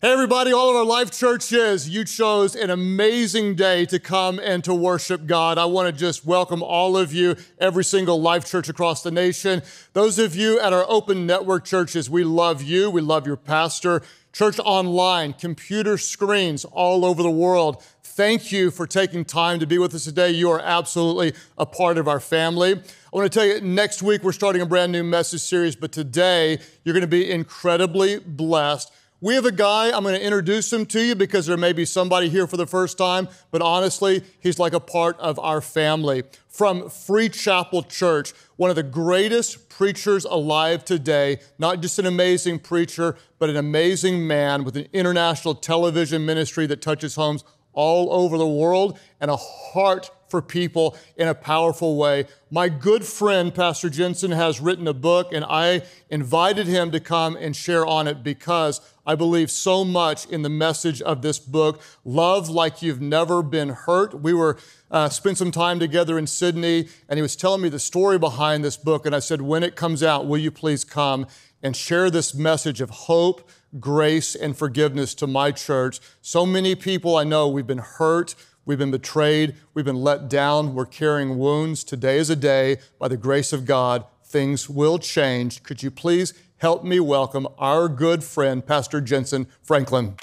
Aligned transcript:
Hey, 0.00 0.12
everybody, 0.12 0.52
all 0.52 0.70
of 0.70 0.76
our 0.76 0.84
life 0.84 1.10
churches, 1.10 1.88
you 1.88 2.04
chose 2.04 2.54
an 2.54 2.70
amazing 2.70 3.56
day 3.56 3.84
to 3.86 3.98
come 3.98 4.38
and 4.38 4.62
to 4.62 4.72
worship 4.72 5.26
God. 5.26 5.58
I 5.58 5.64
want 5.64 5.92
to 5.92 5.92
just 5.92 6.24
welcome 6.24 6.62
all 6.62 6.96
of 6.96 7.12
you, 7.12 7.34
every 7.58 7.82
single 7.82 8.22
life 8.22 8.44
church 8.44 8.68
across 8.68 9.02
the 9.02 9.10
nation. 9.10 9.60
Those 9.94 10.20
of 10.20 10.36
you 10.36 10.60
at 10.60 10.72
our 10.72 10.86
open 10.88 11.26
network 11.26 11.64
churches, 11.64 12.08
we 12.08 12.22
love 12.22 12.62
you. 12.62 12.90
We 12.90 13.00
love 13.00 13.26
your 13.26 13.36
pastor. 13.36 14.02
Church 14.32 14.60
online, 14.60 15.32
computer 15.32 15.98
screens 15.98 16.64
all 16.64 17.04
over 17.04 17.20
the 17.20 17.28
world. 17.28 17.82
Thank 18.04 18.52
you 18.52 18.70
for 18.70 18.86
taking 18.86 19.24
time 19.24 19.58
to 19.58 19.66
be 19.66 19.78
with 19.78 19.92
us 19.96 20.04
today. 20.04 20.30
You 20.30 20.48
are 20.52 20.60
absolutely 20.60 21.32
a 21.56 21.66
part 21.66 21.98
of 21.98 22.06
our 22.06 22.20
family. 22.20 22.74
I 22.74 23.16
want 23.16 23.32
to 23.32 23.36
tell 23.36 23.48
you, 23.48 23.60
next 23.60 24.00
week 24.04 24.22
we're 24.22 24.30
starting 24.30 24.62
a 24.62 24.66
brand 24.66 24.92
new 24.92 25.02
message 25.02 25.40
series, 25.40 25.74
but 25.74 25.90
today 25.90 26.60
you're 26.84 26.92
going 26.92 27.00
to 27.00 27.08
be 27.08 27.28
incredibly 27.28 28.20
blessed 28.20 28.92
we 29.20 29.34
have 29.34 29.44
a 29.44 29.52
guy, 29.52 29.90
I'm 29.90 30.04
going 30.04 30.14
to 30.14 30.24
introduce 30.24 30.72
him 30.72 30.86
to 30.86 31.00
you 31.00 31.16
because 31.16 31.46
there 31.46 31.56
may 31.56 31.72
be 31.72 31.84
somebody 31.84 32.28
here 32.28 32.46
for 32.46 32.56
the 32.56 32.66
first 32.66 32.96
time, 32.96 33.28
but 33.50 33.60
honestly, 33.60 34.22
he's 34.38 34.60
like 34.60 34.72
a 34.72 34.80
part 34.80 35.18
of 35.18 35.40
our 35.40 35.60
family. 35.60 36.22
From 36.46 36.88
Free 36.88 37.28
Chapel 37.28 37.82
Church, 37.82 38.32
one 38.56 38.70
of 38.70 38.76
the 38.76 38.84
greatest 38.84 39.68
preachers 39.68 40.24
alive 40.24 40.84
today, 40.84 41.38
not 41.58 41.80
just 41.80 41.98
an 41.98 42.06
amazing 42.06 42.60
preacher, 42.60 43.16
but 43.40 43.50
an 43.50 43.56
amazing 43.56 44.24
man 44.24 44.62
with 44.62 44.76
an 44.76 44.86
international 44.92 45.56
television 45.56 46.24
ministry 46.24 46.66
that 46.66 46.80
touches 46.80 47.16
homes 47.16 47.42
all 47.72 48.12
over 48.12 48.38
the 48.38 48.46
world 48.46 48.98
and 49.20 49.32
a 49.32 49.36
heart 49.36 50.10
for 50.28 50.42
people 50.42 50.96
in 51.16 51.28
a 51.28 51.34
powerful 51.34 51.96
way. 51.96 52.26
My 52.50 52.68
good 52.68 53.04
friend, 53.04 53.54
Pastor 53.54 53.88
Jentezen, 53.90 54.34
has 54.34 54.60
written 54.60 54.88
a 54.88 54.94
book, 54.94 55.32
and 55.32 55.44
I 55.44 55.82
invited 56.10 56.66
him 56.66 56.90
to 56.92 57.00
come 57.00 57.36
and 57.36 57.54
share 57.54 57.86
on 57.86 58.08
it 58.08 58.22
because 58.22 58.80
I 59.08 59.14
believe 59.14 59.50
so 59.50 59.86
much 59.86 60.26
in 60.26 60.42
the 60.42 60.50
message 60.50 61.00
of 61.00 61.22
this 61.22 61.38
book 61.38 61.80
Love 62.04 62.50
Like 62.50 62.82
You've 62.82 63.00
Never 63.00 63.42
Been 63.42 63.70
Hurt. 63.70 64.20
We 64.20 64.34
were 64.34 64.58
uh, 64.90 65.08
spent 65.08 65.38
some 65.38 65.50
time 65.50 65.78
together 65.78 66.18
in 66.18 66.26
Sydney, 66.26 66.88
and 67.08 67.16
he 67.16 67.22
was 67.22 67.34
telling 67.34 67.62
me 67.62 67.70
the 67.70 67.78
story 67.78 68.18
behind 68.18 68.62
this 68.62 68.76
book. 68.76 69.06
And 69.06 69.14
I 69.14 69.20
said, 69.20 69.40
When 69.40 69.62
it 69.62 69.76
comes 69.76 70.02
out, 70.02 70.26
will 70.26 70.38
you 70.38 70.50
please 70.50 70.84
come 70.84 71.26
and 71.62 71.74
share 71.74 72.10
this 72.10 72.34
message 72.34 72.82
of 72.82 72.90
hope, 72.90 73.48
grace, 73.80 74.34
and 74.34 74.56
forgiveness 74.56 75.14
to 75.14 75.26
my 75.26 75.52
church? 75.52 76.00
So 76.20 76.44
many 76.44 76.74
people 76.74 77.16
I 77.16 77.24
know, 77.24 77.48
we've 77.48 77.66
been 77.66 77.78
hurt. 77.78 78.34
We've 78.68 78.76
been 78.76 78.90
betrayed. 78.90 79.54
We've 79.72 79.86
been 79.86 80.02
let 80.02 80.28
down. 80.28 80.74
We're 80.74 80.84
carrying 80.84 81.38
wounds. 81.38 81.82
Today 81.82 82.18
is 82.18 82.28
a 82.28 82.36
day, 82.36 82.76
by 82.98 83.08
the 83.08 83.16
grace 83.16 83.54
of 83.54 83.64
God, 83.64 84.04
things 84.22 84.68
will 84.68 84.98
change. 84.98 85.62
Could 85.62 85.82
you 85.82 85.90
please 85.90 86.34
help 86.58 86.84
me 86.84 87.00
welcome 87.00 87.48
our 87.56 87.88
good 87.88 88.22
friend, 88.22 88.66
Pastor 88.66 89.00
Jentezen 89.00 89.46
Franklin? 89.62 90.16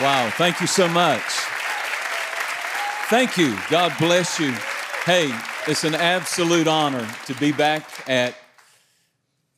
Wow, 0.00 0.30
thank 0.36 0.60
you 0.60 0.68
so 0.68 0.86
much. 0.86 1.20
Thank 3.08 3.36
you. 3.36 3.58
God 3.70 3.92
bless 3.98 4.38
you. 4.38 4.54
Hey, 5.04 5.36
it's 5.66 5.82
an 5.82 5.96
absolute 5.96 6.68
honor 6.68 7.12
to 7.26 7.34
be 7.34 7.50
back 7.50 8.08
at 8.08 8.36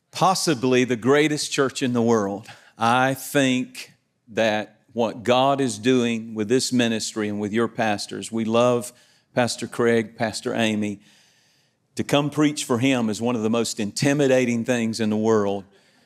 possibly 0.09 0.85
the 0.85 0.95
greatest 0.95 1.51
church 1.51 1.83
in 1.83 1.93
the 1.93 2.01
world. 2.01 2.47
I 2.85 3.13
think 3.13 3.93
that 4.27 4.81
what 4.91 5.23
God 5.23 5.61
is 5.61 5.77
doing 5.79 6.35
with 6.35 6.49
this 6.49 6.73
ministry 6.73 7.29
and 7.29 7.39
with 7.39 7.53
your 7.53 7.69
pastors, 7.69 8.29
we 8.29 8.43
love 8.43 8.91
Pastor 9.33 9.67
Craig, 9.67 10.17
Pastor 10.17 10.53
Amy. 10.53 10.99
To 11.95 12.03
come 12.03 12.29
preach 12.29 12.65
for 12.65 12.79
him 12.79 13.09
is 13.09 13.21
one 13.21 13.37
of 13.37 13.41
the 13.41 13.49
most 13.49 13.79
intimidating 13.79 14.65
things 14.65 14.99
in 14.99 15.09
the 15.09 15.15
world 15.15 15.63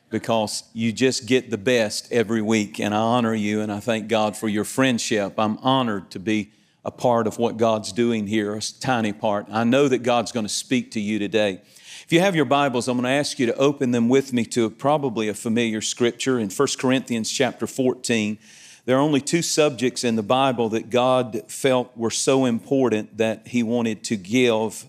because 0.08 0.62
you 0.72 0.92
just 0.92 1.26
get 1.26 1.50
the 1.50 1.58
best 1.58 2.12
every 2.12 2.42
week. 2.42 2.78
And 2.78 2.94
I 2.94 2.98
honor 2.98 3.34
you 3.34 3.60
and 3.60 3.72
I 3.72 3.80
thank 3.80 4.06
God 4.06 4.36
for 4.36 4.48
your 4.48 4.62
friendship. 4.62 5.34
I'm 5.36 5.58
honored 5.58 6.12
to 6.12 6.20
be 6.20 6.52
a 6.84 6.92
part 6.92 7.26
of 7.26 7.38
what 7.38 7.56
God's 7.56 7.90
doing 7.90 8.28
here, 8.28 8.54
a 8.54 8.60
tiny 8.60 9.12
part. 9.12 9.46
I 9.50 9.64
know 9.64 9.88
that 9.88 10.04
God's 10.04 10.30
going 10.30 10.46
to 10.46 10.52
speak 10.52 10.92
to 10.92 11.00
you 11.00 11.18
today. 11.18 11.60
If 12.08 12.14
you 12.14 12.20
have 12.20 12.34
your 12.34 12.46
Bibles, 12.46 12.88
I'm 12.88 12.96
going 12.96 13.04
to 13.04 13.10
ask 13.10 13.38
you 13.38 13.44
to 13.44 13.54
open 13.56 13.90
them 13.90 14.08
with 14.08 14.32
me 14.32 14.46
to 14.46 14.70
probably 14.70 15.28
a 15.28 15.34
familiar 15.34 15.82
scripture 15.82 16.38
in 16.38 16.48
1 16.48 16.68
Corinthians 16.78 17.30
chapter 17.30 17.66
14. 17.66 18.38
There 18.86 18.96
are 18.96 19.00
only 19.00 19.20
two 19.20 19.42
subjects 19.42 20.04
in 20.04 20.16
the 20.16 20.22
Bible 20.22 20.70
that 20.70 20.88
God 20.88 21.42
felt 21.48 21.94
were 21.94 22.10
so 22.10 22.46
important 22.46 23.18
that 23.18 23.48
He 23.48 23.62
wanted 23.62 24.04
to 24.04 24.16
give 24.16 24.88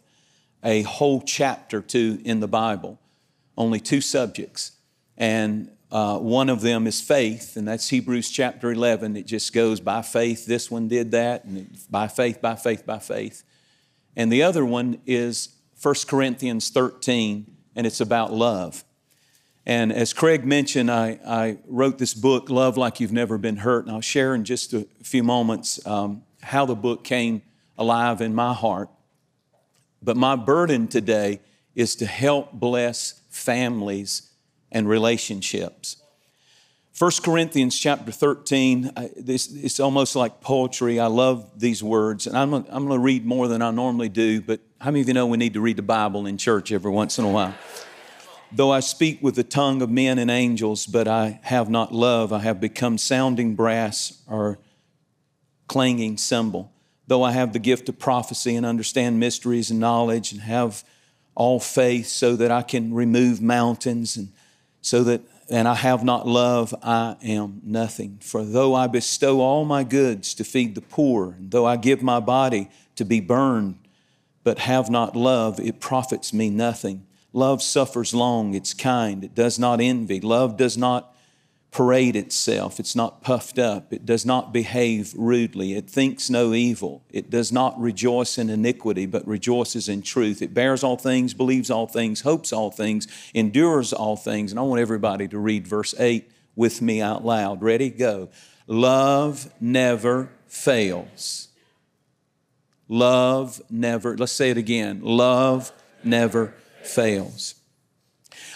a 0.63 0.83
whole 0.83 1.21
chapter 1.21 1.81
to 1.81 2.21
in 2.23 2.39
the 2.39 2.47
Bible. 2.47 2.97
Only 3.57 3.81
two 3.81 3.99
subjects. 3.99 4.71
And 5.17 5.71
uh, 5.91 6.19
one 6.19 6.47
of 6.47 6.61
them 6.61 6.87
is 6.87 7.01
faith, 7.01 7.57
and 7.57 7.67
that's 7.67 7.89
Hebrews 7.89 8.29
chapter 8.29 8.71
11. 8.71 9.17
It 9.17 9.27
just 9.27 9.51
goes 9.51 9.81
by 9.81 10.03
faith, 10.03 10.45
this 10.45 10.71
one 10.71 10.87
did 10.87 11.11
that, 11.11 11.43
and 11.43 11.69
by 11.89 12.07
faith, 12.07 12.41
by 12.41 12.55
faith, 12.55 12.85
by 12.85 12.99
faith. 12.99 13.43
And 14.15 14.31
the 14.31 14.43
other 14.43 14.63
one 14.63 15.01
is 15.05 15.49
1 15.81 15.95
Corinthians 16.07 16.69
13, 16.69 17.55
and 17.75 17.87
it's 17.87 18.01
about 18.01 18.33
love. 18.33 18.83
And 19.65 19.93
as 19.93 20.13
Craig 20.13 20.45
mentioned, 20.45 20.91
I, 20.91 21.19
I 21.25 21.57
wrote 21.67 21.97
this 21.99 22.13
book, 22.13 22.49
Love 22.49 22.75
Like 22.75 22.99
You've 22.99 23.13
Never 23.13 23.37
Been 23.37 23.57
Hurt, 23.57 23.85
and 23.85 23.93
I'll 23.93 24.01
share 24.01 24.35
in 24.35 24.43
just 24.43 24.73
a 24.73 24.85
few 25.03 25.23
moments 25.23 25.85
um, 25.85 26.23
how 26.41 26.65
the 26.65 26.75
book 26.75 27.03
came 27.03 27.41
alive 27.77 28.19
in 28.19 28.33
my 28.33 28.53
heart. 28.53 28.89
But 30.01 30.17
my 30.17 30.35
burden 30.35 30.87
today 30.87 31.39
is 31.75 31.95
to 31.97 32.05
help 32.05 32.51
bless 32.51 33.21
families 33.29 34.29
and 34.71 34.87
relationships. 34.87 36.01
1 36.99 37.11
Corinthians 37.23 37.79
chapter 37.79 38.11
13, 38.11 38.91
this, 39.15 39.49
it's 39.53 39.79
almost 39.79 40.17
like 40.17 40.41
poetry. 40.41 40.99
I 40.99 41.05
love 41.05 41.49
these 41.57 41.81
words, 41.81 42.27
and 42.27 42.37
I'm, 42.37 42.53
I'm 42.53 42.87
going 42.87 42.89
to 42.89 42.99
read 42.99 43.25
more 43.25 43.47
than 43.47 43.61
I 43.61 43.71
normally 43.71 44.09
do, 44.09 44.41
but 44.41 44.59
how 44.81 44.91
many 44.91 44.99
of 44.99 45.07
you 45.07 45.13
know 45.13 45.25
we 45.25 45.37
need 45.37 45.53
to 45.53 45.61
read 45.61 45.77
the 45.77 45.81
Bible 45.81 46.25
in 46.25 46.37
church 46.37 46.73
every 46.73 46.91
once 46.91 47.17
in 47.17 47.23
a 47.23 47.29
while? 47.29 47.55
Though 48.51 48.73
I 48.73 48.81
speak 48.81 49.19
with 49.21 49.35
the 49.35 49.45
tongue 49.45 49.81
of 49.81 49.89
men 49.89 50.19
and 50.19 50.29
angels, 50.29 50.85
but 50.85 51.07
I 51.07 51.39
have 51.43 51.69
not 51.69 51.93
love, 51.93 52.33
I 52.33 52.39
have 52.39 52.59
become 52.59 52.97
sounding 52.97 53.55
brass 53.55 54.21
or 54.27 54.59
clanging 55.67 56.17
cymbal. 56.17 56.69
Though 57.07 57.23
I 57.23 57.31
have 57.31 57.53
the 57.53 57.59
gift 57.59 57.87
of 57.87 57.97
prophecy 57.97 58.57
and 58.57 58.65
understand 58.65 59.21
mysteries 59.21 59.71
and 59.71 59.79
knowledge 59.79 60.33
and 60.33 60.41
have 60.41 60.83
all 61.33 61.61
faith 61.61 62.07
so 62.07 62.35
that 62.35 62.51
I 62.51 62.61
can 62.61 62.93
remove 62.93 63.41
mountains 63.41 64.17
and 64.17 64.33
so 64.81 65.05
that 65.05 65.21
and 65.49 65.67
I 65.67 65.75
have 65.75 66.03
not 66.03 66.27
love, 66.27 66.73
I 66.83 67.15
am 67.23 67.61
nothing. 67.63 68.19
For 68.21 68.43
though 68.43 68.75
I 68.75 68.87
bestow 68.87 69.41
all 69.41 69.65
my 69.65 69.83
goods 69.83 70.33
to 70.35 70.43
feed 70.43 70.75
the 70.75 70.81
poor, 70.81 71.35
and 71.37 71.51
though 71.51 71.65
I 71.65 71.75
give 71.77 72.01
my 72.01 72.19
body 72.19 72.69
to 72.95 73.05
be 73.05 73.19
burned, 73.19 73.77
but 74.43 74.59
have 74.59 74.89
not 74.89 75.15
love, 75.15 75.59
it 75.59 75.79
profits 75.79 76.33
me 76.33 76.49
nothing. 76.49 77.05
Love 77.33 77.61
suffers 77.61 78.13
long, 78.13 78.53
it's 78.53 78.73
kind, 78.73 79.23
it 79.23 79.35
does 79.35 79.59
not 79.59 79.81
envy. 79.81 80.19
Love 80.19 80.57
does 80.57 80.77
not 80.77 81.15
parade 81.71 82.15
itself, 82.15 82.79
it's 82.79 82.95
not 82.95 83.21
puffed 83.21 83.59
up, 83.59 83.93
it 83.93 84.05
does 84.05 84.25
not 84.25 84.51
behave 84.51 85.13
rudely, 85.15 85.73
it 85.73 85.87
thinks 85.89 86.29
no 86.29 86.53
evil, 86.53 87.03
it 87.11 87.29
does 87.29 87.51
not 87.51 87.79
rejoice 87.79 88.39
in 88.39 88.49
iniquity, 88.49 89.05
but 89.05 89.27
rejoices 89.27 89.87
in 89.87 90.01
truth. 90.01 90.41
It 90.41 90.53
bears 90.53 90.83
all 90.83 90.97
things, 90.97 91.33
believes 91.33 91.69
all 91.69 91.85
things, 91.85 92.21
hopes 92.21 92.51
all 92.51 92.71
things, 92.71 93.07
endures 93.35 93.93
all 93.93 94.15
things. 94.15 94.51
And 94.51 94.59
I 94.59 94.63
want 94.63 94.81
everybody 94.81 95.27
to 95.27 95.37
read 95.37 95.67
verse 95.67 95.93
8 95.99 96.29
with 96.55 96.81
me 96.81 97.01
out 97.01 97.23
loud. 97.23 97.61
Ready? 97.61 97.89
Go. 97.91 98.29
Love 98.65 99.51
never 99.61 100.31
fails. 100.47 101.49
Love 102.87 103.61
never, 103.69 104.17
let's 104.17 104.31
say 104.31 104.49
it 104.49 104.57
again. 104.57 105.01
Love 105.03 105.71
never 106.03 106.55
fails. 106.81 107.58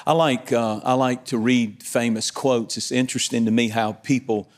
I 0.05 0.11
like, 0.11 0.51
uh, 0.51 0.81
I 0.83 0.93
like 0.93 1.25
to 1.25 1.37
read 1.37 1.81
famous 1.81 2.29
quotes. 2.29 2.75
It's 2.75 2.91
interesting 2.91 3.45
to 3.45 3.51
me 3.51 3.69
how 3.69 3.93
people, 3.93 4.49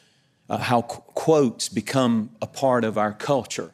uh, 0.49 0.57
how 0.57 0.81
qu- 0.81 1.01
quotes 1.13 1.69
become 1.69 2.31
a 2.41 2.47
part 2.47 2.83
of 2.83 2.97
our 2.97 3.13
culture. 3.13 3.71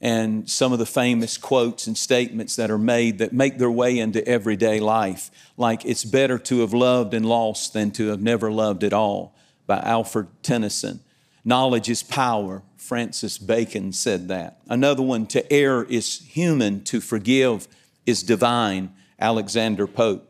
And 0.00 0.48
some 0.50 0.72
of 0.72 0.78
the 0.78 0.86
famous 0.86 1.36
quotes 1.36 1.86
and 1.86 1.96
statements 1.96 2.56
that 2.56 2.70
are 2.70 2.78
made 2.78 3.18
that 3.18 3.32
make 3.32 3.58
their 3.58 3.70
way 3.70 3.98
into 3.98 4.26
everyday 4.26 4.80
life, 4.80 5.30
like 5.56 5.84
it's 5.84 6.04
better 6.04 6.38
to 6.38 6.60
have 6.60 6.72
loved 6.72 7.14
and 7.14 7.26
lost 7.26 7.72
than 7.72 7.90
to 7.92 8.08
have 8.08 8.20
never 8.20 8.50
loved 8.50 8.82
at 8.82 8.92
all, 8.92 9.34
by 9.66 9.78
Alfred 9.80 10.26
Tennyson. 10.42 11.00
Knowledge 11.44 11.88
is 11.88 12.02
power. 12.02 12.62
Francis 12.76 13.38
Bacon 13.38 13.92
said 13.92 14.26
that. 14.28 14.60
Another 14.68 15.02
one, 15.02 15.26
to 15.26 15.52
err 15.52 15.84
is 15.84 16.20
human, 16.20 16.82
to 16.84 17.00
forgive 17.00 17.68
is 18.06 18.22
divine. 18.24 18.92
Alexander 19.20 19.86
Pope. 19.86 20.29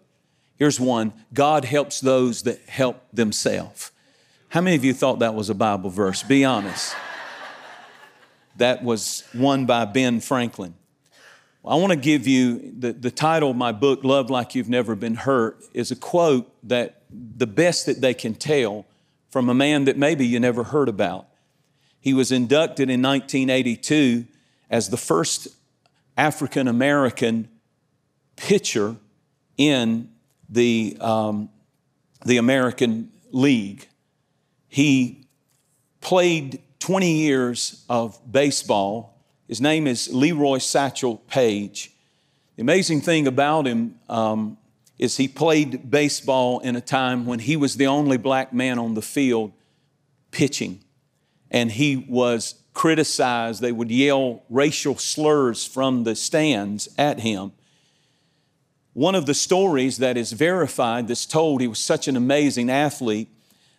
Here's 0.61 0.79
one 0.79 1.15
God 1.33 1.65
helps 1.65 2.01
those 2.01 2.43
that 2.43 2.61
help 2.69 3.03
themselves. 3.13 3.91
How 4.51 4.61
many 4.61 4.77
of 4.77 4.85
you 4.85 4.93
thought 4.93 5.21
that 5.21 5.35
was 5.35 5.49
a 5.49 5.55
Bible 5.55 5.89
verse? 5.91 6.23
Be 6.23 6.45
honest. 6.45 6.95
That 8.57 8.85
was 8.85 9.25
one 9.33 9.65
by 9.65 9.87
Ben 9.87 10.21
Franklin. 10.21 10.75
I 11.65 11.77
want 11.77 11.93
to 11.93 11.97
give 11.97 12.27
you 12.27 12.73
the, 12.79 12.93
the 12.93 13.11
title 13.11 13.51
of 13.51 13.57
my 13.57 13.73
book, 13.73 14.05
Love 14.05 14.29
Like 14.29 14.55
You've 14.55 14.69
Never 14.69 14.95
Been 14.95 15.15
Hurt, 15.15 15.63
is 15.73 15.91
a 15.91 15.97
quote 15.97 16.53
that 16.69 17.05
the 17.11 17.47
best 17.47 17.87
that 17.87 18.03
they 18.03 18.13
can 18.13 18.35
tell 18.35 18.85
from 19.31 19.49
a 19.49 19.55
man 19.55 19.87
that 19.87 19.97
maybe 19.97 20.27
you 20.27 20.41
never 20.41 20.65
heard 20.65 20.91
about. 20.91 21.27
He 22.01 22.13
was 22.13 22.31
inducted 22.33 22.91
in 22.91 23.01
1982 23.01 24.27
as 24.69 24.91
the 24.91 24.97
first 24.99 25.49
African 26.19 26.69
American 26.69 27.49
pitcher 28.37 28.97
in 29.57 30.11
the, 30.51 30.97
um, 31.01 31.49
the 32.27 32.37
American 32.37 33.11
League. 33.31 33.89
He 34.69 35.27
played 36.01 36.61
20 36.81 37.13
years 37.13 37.85
of 37.89 38.21
baseball 38.31 39.11
his 39.51 39.61
name 39.61 39.89
is 39.89 40.09
Leroy 40.13 40.59
Satchel 40.59 41.17
Paige. 41.27 41.91
The 42.55 42.63
amazing 42.63 43.01
thing 43.01 43.27
about 43.27 43.67
him 43.67 43.97
um, 44.09 44.59
is 44.97 45.17
he 45.17 45.27
played 45.27 45.91
baseball 45.91 46.61
in 46.61 46.77
a 46.77 46.81
time 46.81 47.27
when 47.27 47.41
he 47.41 47.57
was 47.57 47.75
the 47.75 47.89
only 47.89 48.17
black 48.17 48.53
man 48.53 48.79
on 48.79 48.95
the 48.95 49.03
field 49.03 49.51
pitching. 50.31 50.85
And 51.51 51.73
he 51.73 51.97
was 51.97 52.63
criticized. 52.75 53.61
They 53.61 53.73
would 53.73 53.91
yell 53.91 54.45
racial 54.49 54.95
slurs 54.95 55.67
from 55.67 56.05
the 56.05 56.15
stands 56.15 56.89
at 56.97 57.19
him. 57.19 57.51
One 58.93 59.15
of 59.15 59.27
the 59.27 59.35
stories 59.35 59.99
that 59.99 60.17
is 60.17 60.33
verified 60.33 61.09
that's 61.09 61.27
told, 61.27 61.61
he 61.61 61.69
was 61.69 61.79
such 61.79 62.09
an 62.09 62.17
amazing 62.17 62.71
athlete, 62.71 63.29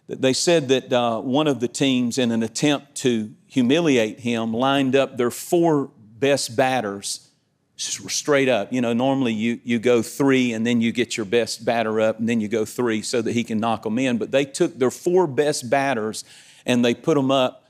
that 0.07 0.21
they 0.21 0.33
said 0.33 0.69
that 0.69 0.91
uh, 0.91 1.19
one 1.19 1.47
of 1.47 1.59
the 1.59 1.67
teams, 1.67 2.17
in 2.17 2.31
an 2.31 2.43
attempt 2.43 2.95
to 2.95 3.31
humiliate 3.47 4.21
him, 4.21 4.53
lined 4.53 4.95
up 4.95 5.17
their 5.17 5.31
four 5.31 5.89
best 6.19 6.55
batters 6.55 7.29
straight 7.77 8.47
up. 8.47 8.71
You 8.71 8.81
know, 8.81 8.93
normally 8.93 9.33
you, 9.33 9.59
you 9.63 9.79
go 9.79 10.01
three 10.01 10.53
and 10.53 10.65
then 10.65 10.81
you 10.81 10.91
get 10.91 11.17
your 11.17 11.25
best 11.25 11.65
batter 11.65 11.99
up 11.99 12.19
and 12.19 12.29
then 12.29 12.39
you 12.39 12.47
go 12.47 12.63
three 12.63 13.01
so 13.01 13.21
that 13.21 13.31
he 13.31 13.43
can 13.43 13.59
knock 13.59 13.83
them 13.83 13.97
in. 13.97 14.17
But 14.17 14.31
they 14.31 14.45
took 14.45 14.77
their 14.77 14.91
four 14.91 15.27
best 15.27 15.69
batters 15.69 16.23
and 16.65 16.85
they 16.85 16.93
put 16.93 17.15
them 17.15 17.31
up 17.31 17.69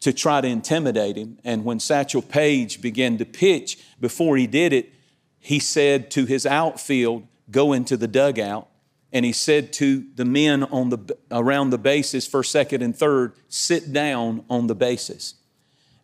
to 0.00 0.12
try 0.12 0.40
to 0.40 0.48
intimidate 0.48 1.16
him. 1.16 1.38
And 1.44 1.64
when 1.64 1.78
Satchel 1.78 2.22
Paige 2.22 2.80
began 2.80 3.18
to 3.18 3.26
pitch, 3.26 3.78
before 4.00 4.38
he 4.38 4.46
did 4.46 4.72
it, 4.72 4.92
he 5.40 5.58
said 5.58 6.10
to 6.12 6.26
his 6.26 6.46
outfield, 6.46 7.26
Go 7.50 7.72
into 7.72 7.96
the 7.96 8.06
dugout 8.06 8.68
and 9.12 9.24
he 9.24 9.32
said 9.32 9.72
to 9.74 10.04
the 10.14 10.24
men 10.24 10.62
on 10.64 10.90
the, 10.90 11.16
around 11.30 11.70
the 11.70 11.78
bases, 11.78 12.26
first, 12.26 12.52
second, 12.52 12.82
and 12.82 12.96
third, 12.96 13.32
sit 13.48 13.92
down 13.92 14.44
on 14.48 14.68
the 14.68 14.74
bases. 14.74 15.34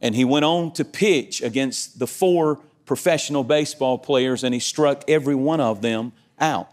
And 0.00 0.14
he 0.14 0.24
went 0.24 0.44
on 0.44 0.72
to 0.72 0.84
pitch 0.84 1.40
against 1.40 1.98
the 1.98 2.06
four 2.06 2.60
professional 2.84 3.44
baseball 3.44 3.98
players, 3.98 4.42
and 4.42 4.52
he 4.52 4.60
struck 4.60 5.04
every 5.08 5.34
one 5.34 5.60
of 5.60 5.82
them 5.82 6.12
out. 6.40 6.68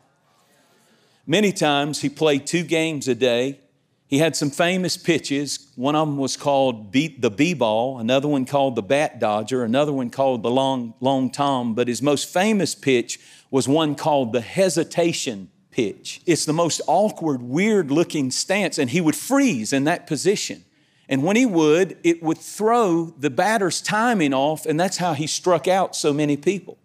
Many 1.25 1.51
times 1.51 2.01
he 2.01 2.09
played 2.09 2.47
two 2.47 2.63
games 2.63 3.07
a 3.07 3.15
day. 3.15 3.59
He 4.07 4.19
had 4.19 4.35
some 4.35 4.51
famous 4.51 4.95
pitches. 4.95 5.71
One 5.75 5.95
of 5.95 6.07
them 6.07 6.17
was 6.17 6.37
called 6.37 6.91
beat 6.91 7.21
the 7.21 7.31
B-ball, 7.31 7.99
another 7.99 8.27
one 8.27 8.45
called 8.45 8.75
the 8.75 8.83
bat 8.83 9.19
dodger, 9.19 9.63
another 9.63 9.91
one 9.91 10.09
called 10.09 10.43
the 10.43 10.51
long, 10.51 10.93
long 10.99 11.31
tom. 11.31 11.73
But 11.73 11.87
his 11.87 12.01
most 12.01 12.31
famous 12.31 12.75
pitch 12.75 13.19
was 13.49 13.67
one 13.67 13.95
called 13.95 14.33
the 14.33 14.41
hesitation 14.41 15.49
pitch. 15.71 16.21
It's 16.25 16.45
the 16.45 16.53
most 16.53 16.81
awkward, 16.87 17.41
weird 17.41 17.91
looking 17.91 18.29
stance, 18.29 18.77
and 18.77 18.89
he 18.89 19.01
would 19.01 19.15
freeze 19.15 19.73
in 19.73 19.85
that 19.85 20.05
position. 20.05 20.63
And 21.09 21.23
when 21.23 21.35
he 21.35 21.45
would, 21.45 21.97
it 22.03 22.23
would 22.23 22.37
throw 22.37 23.13
the 23.17 23.29
batter's 23.29 23.81
timing 23.81 24.33
off, 24.33 24.65
and 24.65 24.79
that's 24.79 24.97
how 24.97 25.13
he 25.13 25.27
struck 25.27 25.67
out 25.67 25.95
so 25.95 26.13
many 26.13 26.37
people. 26.37 26.77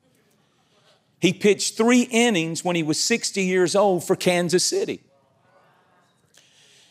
He 1.20 1.32
pitched 1.32 1.76
three 1.76 2.02
innings 2.02 2.64
when 2.64 2.76
he 2.76 2.82
was 2.82 3.00
60 3.00 3.42
years 3.42 3.74
old 3.74 4.04
for 4.04 4.16
Kansas 4.16 4.64
City. 4.64 5.00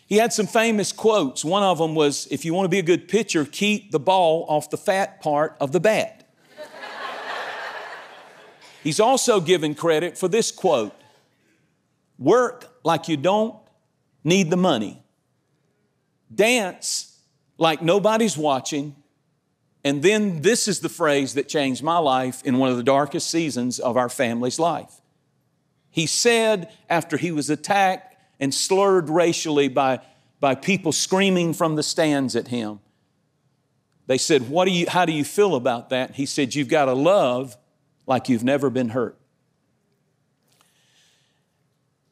He 0.08 0.16
had 0.16 0.32
some 0.32 0.48
famous 0.48 0.94
quotes. 0.94 1.44
One 1.44 1.64
of 1.64 1.78
them 1.78 1.94
was 1.94 2.28
If 2.32 2.46
you 2.46 2.54
want 2.54 2.66
to 2.66 2.70
be 2.70 2.80
a 2.80 2.84
good 2.84 3.08
pitcher, 3.08 3.46
keep 3.46 3.92
the 3.92 4.00
ball 4.00 4.46
off 4.48 4.70
the 4.70 4.78
fat 4.78 5.22
part 5.22 5.58
of 5.60 5.74
the 5.74 5.80
bat. 5.80 6.24
He's 8.84 9.02
also 9.02 9.42
given 9.42 9.76
credit 9.76 10.18
for 10.18 10.30
this 10.30 10.50
quote 10.50 10.94
Work 12.18 12.80
like 12.84 13.10
you 13.10 13.18
don't 13.18 13.56
need 14.24 14.50
the 14.50 14.58
money. 14.58 15.04
Dance 16.34 17.20
like 17.58 17.82
nobody's 17.82 18.38
watching. 18.38 18.96
And 19.84 20.02
then 20.02 20.42
this 20.42 20.68
is 20.68 20.80
the 20.80 20.90
phrase 20.90 21.34
that 21.34 21.48
changed 21.48 21.84
my 21.84 21.98
life 21.98 22.42
in 22.44 22.58
one 22.58 22.70
of 22.70 22.78
the 22.78 22.84
darkest 22.84 23.30
seasons 23.30 23.80
of 23.80 23.96
our 23.98 24.10
family's 24.10 24.60
life. 24.60 25.02
He 25.90 26.06
said 26.06 26.72
after 26.90 27.18
he 27.18 27.32
was 27.32 27.50
attacked 27.50 28.07
and 28.40 28.54
slurred 28.54 29.10
racially 29.10 29.68
by, 29.68 30.00
by 30.40 30.56
people 30.56 30.92
screaming 30.92 31.54
from 31.54 31.76
the 31.76 31.84
stands 31.84 32.36
at 32.36 32.48
him, 32.48 32.80
they 34.08 34.18
said, 34.18 34.50
what 34.50 34.66
do 34.66 34.72
you, 34.72 34.88
How 34.88 35.06
do 35.06 35.12
you 35.12 35.26
feel 35.26 35.56
about 35.56 35.90
that? 35.90 36.16
He 36.16 36.26
said, 36.26 36.56
You've 36.56 36.70
got 36.70 36.86
to 36.86 36.94
love 36.94 37.58
like 38.06 38.30
you've 38.30 38.44
never 38.44 38.70
been 38.70 38.90
hurt. 38.90 39.18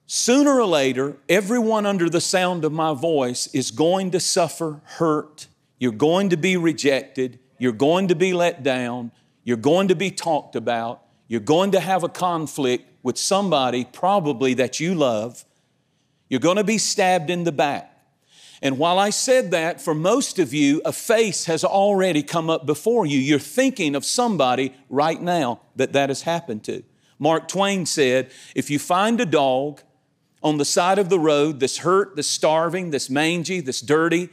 Sooner 0.05 0.51
or 0.51 0.65
later, 0.65 1.17
everyone 1.27 1.85
under 1.85 2.09
the 2.09 2.21
sound 2.21 2.63
of 2.63 2.71
my 2.71 2.93
voice 2.93 3.47
is 3.47 3.71
going 3.71 4.11
to 4.11 4.19
suffer 4.19 4.81
hurt. 4.83 5.47
You're 5.79 5.93
going 5.93 6.29
to 6.29 6.37
be 6.37 6.57
rejected. 6.57 7.39
You're 7.57 7.71
going 7.71 8.09
to 8.09 8.15
be 8.15 8.33
let 8.33 8.61
down. 8.61 9.11
You're 9.43 9.57
going 9.57 9.87
to 9.87 9.95
be 9.95 10.11
talked 10.11 10.55
about. 10.55 11.01
You're 11.27 11.39
going 11.39 11.71
to 11.71 11.79
have 11.79 12.03
a 12.03 12.09
conflict 12.09 12.87
with 13.01 13.17
somebody, 13.17 13.83
probably 13.83 14.53
that 14.55 14.79
you 14.79 14.93
love. 14.93 15.43
You're 16.29 16.39
going 16.39 16.57
to 16.57 16.63
be 16.63 16.77
stabbed 16.77 17.29
in 17.29 17.43
the 17.43 17.51
back. 17.51 17.91
And 18.61 18.77
while 18.77 18.97
I 18.97 19.09
said 19.09 19.51
that, 19.51 19.81
for 19.81 19.93
most 19.93 20.39
of 20.39 20.53
you, 20.53 20.81
a 20.85 20.91
face 20.91 21.45
has 21.45 21.63
already 21.63 22.23
come 22.23 22.49
up 22.49 22.65
before 22.65 23.05
you. 23.05 23.19
You're 23.19 23.37
thinking 23.37 23.95
of 23.95 24.05
somebody 24.05 24.73
right 24.89 25.21
now 25.21 25.61
that 25.75 25.93
that 25.93 26.09
has 26.09 26.23
happened 26.23 26.63
to. 26.63 26.83
Mark 27.19 27.47
Twain 27.47 27.85
said, 27.85 28.31
If 28.55 28.69
you 28.69 28.79
find 28.79 29.19
a 29.21 29.25
dog 29.25 29.81
on 30.41 30.57
the 30.57 30.65
side 30.65 30.99
of 30.99 31.09
the 31.09 31.19
road 31.19 31.59
that's 31.59 31.77
hurt, 31.77 32.15
that's 32.15 32.27
starving, 32.27 32.91
that's 32.91 33.09
mangy, 33.09 33.61
that's 33.61 33.81
dirty, 33.81 34.29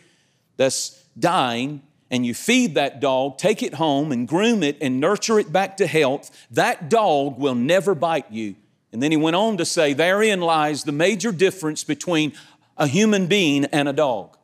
that's 0.56 1.02
dying, 1.18 1.82
and 2.10 2.26
you 2.26 2.34
feed 2.34 2.74
that 2.74 3.00
dog, 3.00 3.38
take 3.38 3.62
it 3.62 3.74
home 3.74 4.12
and 4.12 4.28
groom 4.28 4.62
it 4.62 4.76
and 4.80 5.00
nurture 5.00 5.38
it 5.38 5.52
back 5.52 5.78
to 5.78 5.86
health, 5.86 6.30
that 6.50 6.90
dog 6.90 7.38
will 7.38 7.54
never 7.54 7.94
bite 7.94 8.30
you. 8.30 8.54
And 8.92 9.02
then 9.02 9.10
he 9.10 9.16
went 9.16 9.36
on 9.36 9.56
to 9.56 9.64
say, 9.64 9.94
therein 9.94 10.40
lies 10.40 10.84
the 10.84 10.92
major 10.92 11.32
difference 11.32 11.82
between 11.82 12.32
a 12.76 12.86
human 12.86 13.26
being 13.26 13.64
and 13.66 13.88
a 13.88 13.92
dog. 13.92 14.36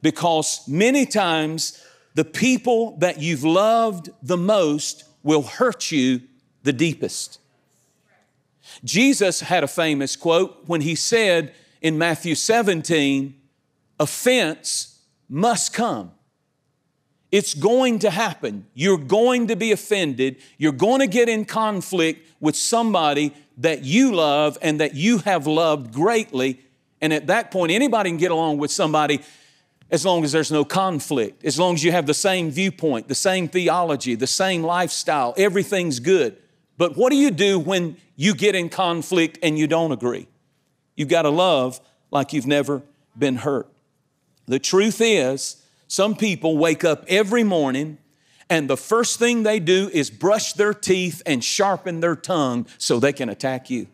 Because 0.00 0.66
many 0.66 1.06
times 1.06 1.82
the 2.14 2.24
people 2.24 2.96
that 2.98 3.20
you've 3.20 3.44
loved 3.44 4.10
the 4.22 4.36
most 4.36 5.04
will 5.22 5.42
hurt 5.42 5.92
you 5.92 6.22
the 6.62 6.72
deepest. 6.72 7.38
Jesus 8.84 9.40
had 9.40 9.62
a 9.62 9.68
famous 9.68 10.16
quote 10.16 10.64
when 10.66 10.80
he 10.80 10.94
said 10.94 11.54
in 11.80 11.98
Matthew 11.98 12.34
17, 12.34 13.34
offense 14.00 15.00
must 15.28 15.72
come. 15.72 16.12
It's 17.32 17.54
going 17.54 18.00
to 18.00 18.10
happen. 18.10 18.66
You're 18.74 18.98
going 18.98 19.48
to 19.48 19.56
be 19.56 19.72
offended. 19.72 20.36
You're 20.58 20.72
going 20.72 21.00
to 21.00 21.06
get 21.06 21.30
in 21.30 21.46
conflict 21.46 22.28
with 22.40 22.54
somebody 22.54 23.34
that 23.56 23.82
you 23.84 24.14
love 24.14 24.58
and 24.60 24.78
that 24.80 24.94
you 24.94 25.18
have 25.18 25.46
loved 25.46 25.92
greatly. 25.92 26.60
And 27.00 27.12
at 27.12 27.26
that 27.28 27.50
point, 27.50 27.72
anybody 27.72 28.10
can 28.10 28.18
get 28.18 28.30
along 28.30 28.58
with 28.58 28.70
somebody 28.70 29.22
as 29.90 30.04
long 30.04 30.24
as 30.24 30.32
there's 30.32 30.52
no 30.52 30.64
conflict, 30.64 31.44
as 31.44 31.58
long 31.58 31.74
as 31.74 31.84
you 31.84 31.92
have 31.92 32.06
the 32.06 32.14
same 32.14 32.50
viewpoint, 32.50 33.08
the 33.08 33.14
same 33.14 33.48
theology, 33.48 34.14
the 34.14 34.26
same 34.26 34.62
lifestyle, 34.62 35.34
everything's 35.36 36.00
good. 36.00 36.36
But 36.78 36.96
what 36.96 37.10
do 37.10 37.16
you 37.16 37.30
do 37.30 37.58
when 37.58 37.96
you 38.16 38.34
get 38.34 38.54
in 38.54 38.68
conflict 38.68 39.38
and 39.42 39.58
you 39.58 39.66
don't 39.66 39.92
agree? 39.92 40.28
You've 40.96 41.08
got 41.08 41.22
to 41.22 41.30
love 41.30 41.80
like 42.10 42.32
you've 42.32 42.46
never 42.46 42.82
been 43.18 43.36
hurt. 43.36 43.68
The 44.46 44.58
truth 44.58 45.00
is, 45.00 45.61
some 45.92 46.16
people 46.16 46.56
wake 46.56 46.84
up 46.84 47.04
every 47.06 47.44
morning 47.44 47.98
and 48.48 48.66
the 48.70 48.78
first 48.78 49.18
thing 49.18 49.42
they 49.42 49.60
do 49.60 49.90
is 49.92 50.08
brush 50.08 50.54
their 50.54 50.72
teeth 50.72 51.20
and 51.26 51.44
sharpen 51.44 52.00
their 52.00 52.16
tongue 52.16 52.66
so 52.78 52.98
they 52.98 53.12
can 53.12 53.28
attack 53.28 53.68
you. 53.68 53.88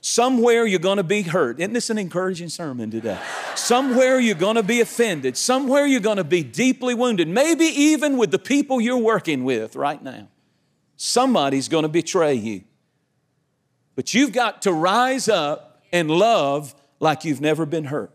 Somewhere 0.00 0.66
you're 0.66 0.80
going 0.80 0.96
to 0.96 1.04
be 1.04 1.22
hurt. 1.22 1.60
Isn't 1.60 1.72
this 1.72 1.90
an 1.90 1.98
encouraging 1.98 2.48
sermon 2.48 2.90
today? 2.90 3.16
Somewhere 3.54 4.18
you're 4.18 4.34
going 4.34 4.56
to 4.56 4.64
be 4.64 4.80
offended. 4.80 5.36
Somewhere 5.36 5.86
you're 5.86 6.00
going 6.00 6.16
to 6.16 6.24
be 6.24 6.42
deeply 6.42 6.94
wounded. 6.94 7.28
Maybe 7.28 7.66
even 7.66 8.16
with 8.16 8.32
the 8.32 8.38
people 8.40 8.80
you're 8.80 8.98
working 8.98 9.44
with 9.44 9.76
right 9.76 10.02
now. 10.02 10.26
Somebody's 10.96 11.68
going 11.68 11.84
to 11.84 11.88
betray 11.88 12.34
you. 12.34 12.64
But 13.94 14.14
you've 14.14 14.32
got 14.32 14.62
to 14.62 14.72
rise 14.72 15.28
up 15.28 15.80
and 15.92 16.10
love 16.10 16.74
like 16.98 17.24
you've 17.24 17.40
never 17.40 17.66
been 17.66 17.84
hurt. 17.84 18.10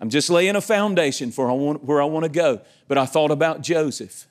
I'm 0.00 0.10
just 0.10 0.28
laying 0.28 0.56
a 0.56 0.60
foundation 0.60 1.30
for 1.30 1.50
where 1.74 2.02
I 2.02 2.04
want 2.04 2.24
to 2.24 2.30
go. 2.30 2.60
But 2.88 2.98
I 2.98 3.06
thought 3.06 3.30
about 3.30 3.62
Joseph. 3.62 4.26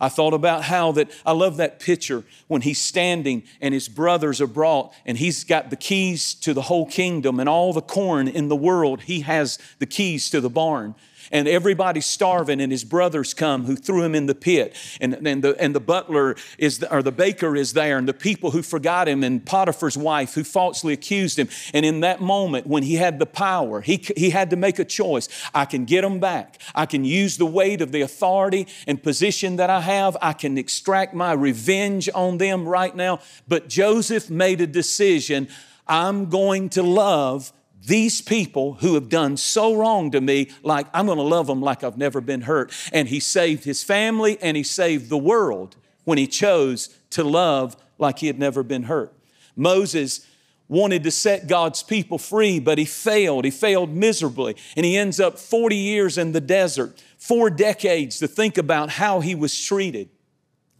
I 0.00 0.08
thought 0.08 0.34
about 0.34 0.64
how 0.64 0.92
that 0.92 1.10
I 1.24 1.32
love 1.32 1.56
that 1.58 1.78
picture 1.78 2.24
when 2.48 2.62
he's 2.62 2.80
standing 2.80 3.44
and 3.60 3.72
his 3.72 3.88
brothers 3.88 4.40
are 4.40 4.48
brought 4.48 4.92
and 5.06 5.16
he's 5.16 5.44
got 5.44 5.70
the 5.70 5.76
keys 5.76 6.34
to 6.34 6.52
the 6.52 6.62
whole 6.62 6.86
kingdom 6.86 7.38
and 7.38 7.48
all 7.48 7.72
the 7.72 7.80
corn 7.80 8.26
in 8.26 8.48
the 8.48 8.56
world. 8.56 9.02
He 9.02 9.20
has 9.20 9.58
the 9.78 9.86
keys 9.86 10.28
to 10.30 10.40
the 10.40 10.50
barn 10.50 10.96
and 11.34 11.48
everybody's 11.48 12.06
starving, 12.06 12.60
and 12.60 12.70
his 12.70 12.84
brothers 12.84 13.34
come 13.34 13.64
who 13.64 13.74
threw 13.74 14.04
him 14.04 14.14
in 14.14 14.26
the 14.26 14.34
pit, 14.34 14.74
and, 15.00 15.14
and, 15.26 15.42
the, 15.42 15.60
and 15.60 15.74
the 15.74 15.80
butler 15.80 16.36
is, 16.58 16.78
the, 16.78 16.94
or 16.94 17.02
the 17.02 17.12
baker 17.12 17.56
is 17.56 17.72
there, 17.72 17.98
and 17.98 18.08
the 18.08 18.14
people 18.14 18.52
who 18.52 18.62
forgot 18.62 19.08
him, 19.08 19.24
and 19.24 19.44
Potiphar's 19.44 19.98
wife 19.98 20.34
who 20.34 20.44
falsely 20.44 20.92
accused 20.92 21.36
him. 21.38 21.48
And 21.74 21.84
in 21.84 22.00
that 22.00 22.20
moment, 22.20 22.68
when 22.68 22.84
he 22.84 22.94
had 22.94 23.18
the 23.18 23.26
power, 23.26 23.80
he, 23.80 23.96
he 24.16 24.30
had 24.30 24.48
to 24.50 24.56
make 24.56 24.78
a 24.78 24.84
choice. 24.84 25.28
I 25.52 25.64
can 25.64 25.84
get 25.84 26.02
them 26.02 26.20
back. 26.20 26.60
I 26.72 26.86
can 26.86 27.04
use 27.04 27.36
the 27.36 27.46
weight 27.46 27.80
of 27.80 27.90
the 27.90 28.02
authority 28.02 28.68
and 28.86 29.02
position 29.02 29.56
that 29.56 29.70
I 29.70 29.80
have. 29.80 30.16
I 30.22 30.34
can 30.34 30.56
extract 30.56 31.14
my 31.14 31.32
revenge 31.32 32.08
on 32.14 32.38
them 32.38 32.68
right 32.68 32.94
now. 32.94 33.18
But 33.48 33.68
Joseph 33.68 34.30
made 34.30 34.60
a 34.60 34.68
decision. 34.68 35.48
I'm 35.88 36.30
going 36.30 36.68
to 36.70 36.84
love 36.84 37.52
these 37.86 38.20
people 38.20 38.74
who 38.74 38.94
have 38.94 39.08
done 39.08 39.36
so 39.36 39.74
wrong 39.74 40.10
to 40.12 40.20
me, 40.20 40.50
like 40.62 40.86
I'm 40.94 41.06
going 41.06 41.18
to 41.18 41.24
love 41.24 41.46
them 41.46 41.60
like 41.60 41.84
I've 41.84 41.98
never 41.98 42.20
been 42.20 42.42
hurt. 42.42 42.72
And 42.92 43.08
he 43.08 43.20
saved 43.20 43.64
his 43.64 43.84
family 43.84 44.38
and 44.40 44.56
he 44.56 44.62
saved 44.62 45.10
the 45.10 45.18
world 45.18 45.76
when 46.04 46.18
he 46.18 46.26
chose 46.26 46.88
to 47.10 47.24
love 47.24 47.76
like 47.98 48.18
he 48.18 48.26
had 48.26 48.38
never 48.38 48.62
been 48.62 48.84
hurt. 48.84 49.12
Moses 49.56 50.26
wanted 50.68 51.04
to 51.04 51.10
set 51.10 51.46
God's 51.46 51.82
people 51.82 52.18
free, 52.18 52.58
but 52.58 52.78
he 52.78 52.84
failed. 52.84 53.44
He 53.44 53.50
failed 53.50 53.90
miserably. 53.90 54.56
And 54.76 54.84
he 54.84 54.96
ends 54.96 55.20
up 55.20 55.38
40 55.38 55.76
years 55.76 56.16
in 56.18 56.32
the 56.32 56.40
desert, 56.40 57.02
four 57.18 57.50
decades 57.50 58.18
to 58.18 58.28
think 58.28 58.56
about 58.56 58.90
how 58.90 59.20
he 59.20 59.34
was 59.34 59.58
treated. 59.58 60.08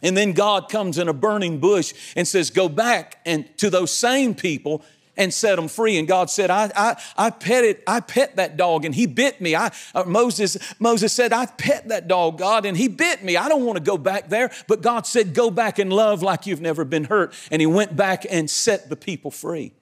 And 0.01 0.15
then 0.15 0.33
God 0.33 0.69
comes 0.69 0.97
in 0.97 1.07
a 1.07 1.13
burning 1.13 1.59
bush 1.59 1.93
and 2.15 2.27
says, 2.27 2.49
Go 2.49 2.67
back 2.67 3.19
and 3.25 3.45
to 3.57 3.69
those 3.69 3.91
same 3.91 4.35
people 4.35 4.83
and 5.17 5.33
set 5.33 5.55
them 5.55 5.67
free. 5.67 5.97
And 5.97 6.07
God 6.07 6.29
said, 6.29 6.49
I, 6.49 6.71
I, 6.75 7.01
I 7.17 7.29
petted, 7.29 7.81
I 7.87 7.99
pet 7.99 8.35
that 8.35 8.57
dog 8.57 8.85
and 8.85 8.93
he 8.93 9.05
bit 9.05 9.39
me. 9.41 9.55
I, 9.55 9.71
uh, 9.93 10.03
Moses, 10.05 10.57
Moses 10.79 11.13
said, 11.13 11.33
I 11.33 11.45
pet 11.45 11.87
that 11.89 12.07
dog, 12.07 12.37
God, 12.37 12.65
and 12.65 12.75
he 12.75 12.87
bit 12.87 13.23
me. 13.23 13.37
I 13.37 13.47
don't 13.47 13.65
want 13.65 13.77
to 13.77 13.83
go 13.83 13.97
back 13.97 14.29
there. 14.29 14.51
But 14.67 14.81
God 14.81 15.05
said, 15.05 15.33
go 15.33 15.49
back 15.49 15.79
and 15.79 15.91
love 15.91 16.21
like 16.21 16.45
you've 16.45 16.61
never 16.61 16.85
been 16.85 17.05
hurt. 17.05 17.33
And 17.51 17.61
he 17.61 17.65
went 17.65 17.95
back 17.95 18.25
and 18.29 18.49
set 18.49 18.89
the 18.89 18.95
people 18.95 19.31
free. 19.31 19.73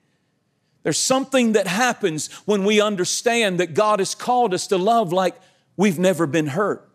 There's 0.83 0.99
something 0.99 1.53
that 1.53 1.65
happens 1.65 2.31
when 2.45 2.65
we 2.65 2.81
understand 2.81 3.59
that 3.59 3.73
God 3.73 3.99
has 3.99 4.13
called 4.13 4.53
us 4.53 4.67
to 4.67 4.77
love 4.77 5.13
like 5.13 5.35
we've 5.77 5.99
never 5.99 6.27
been 6.27 6.47
hurt. 6.47 6.89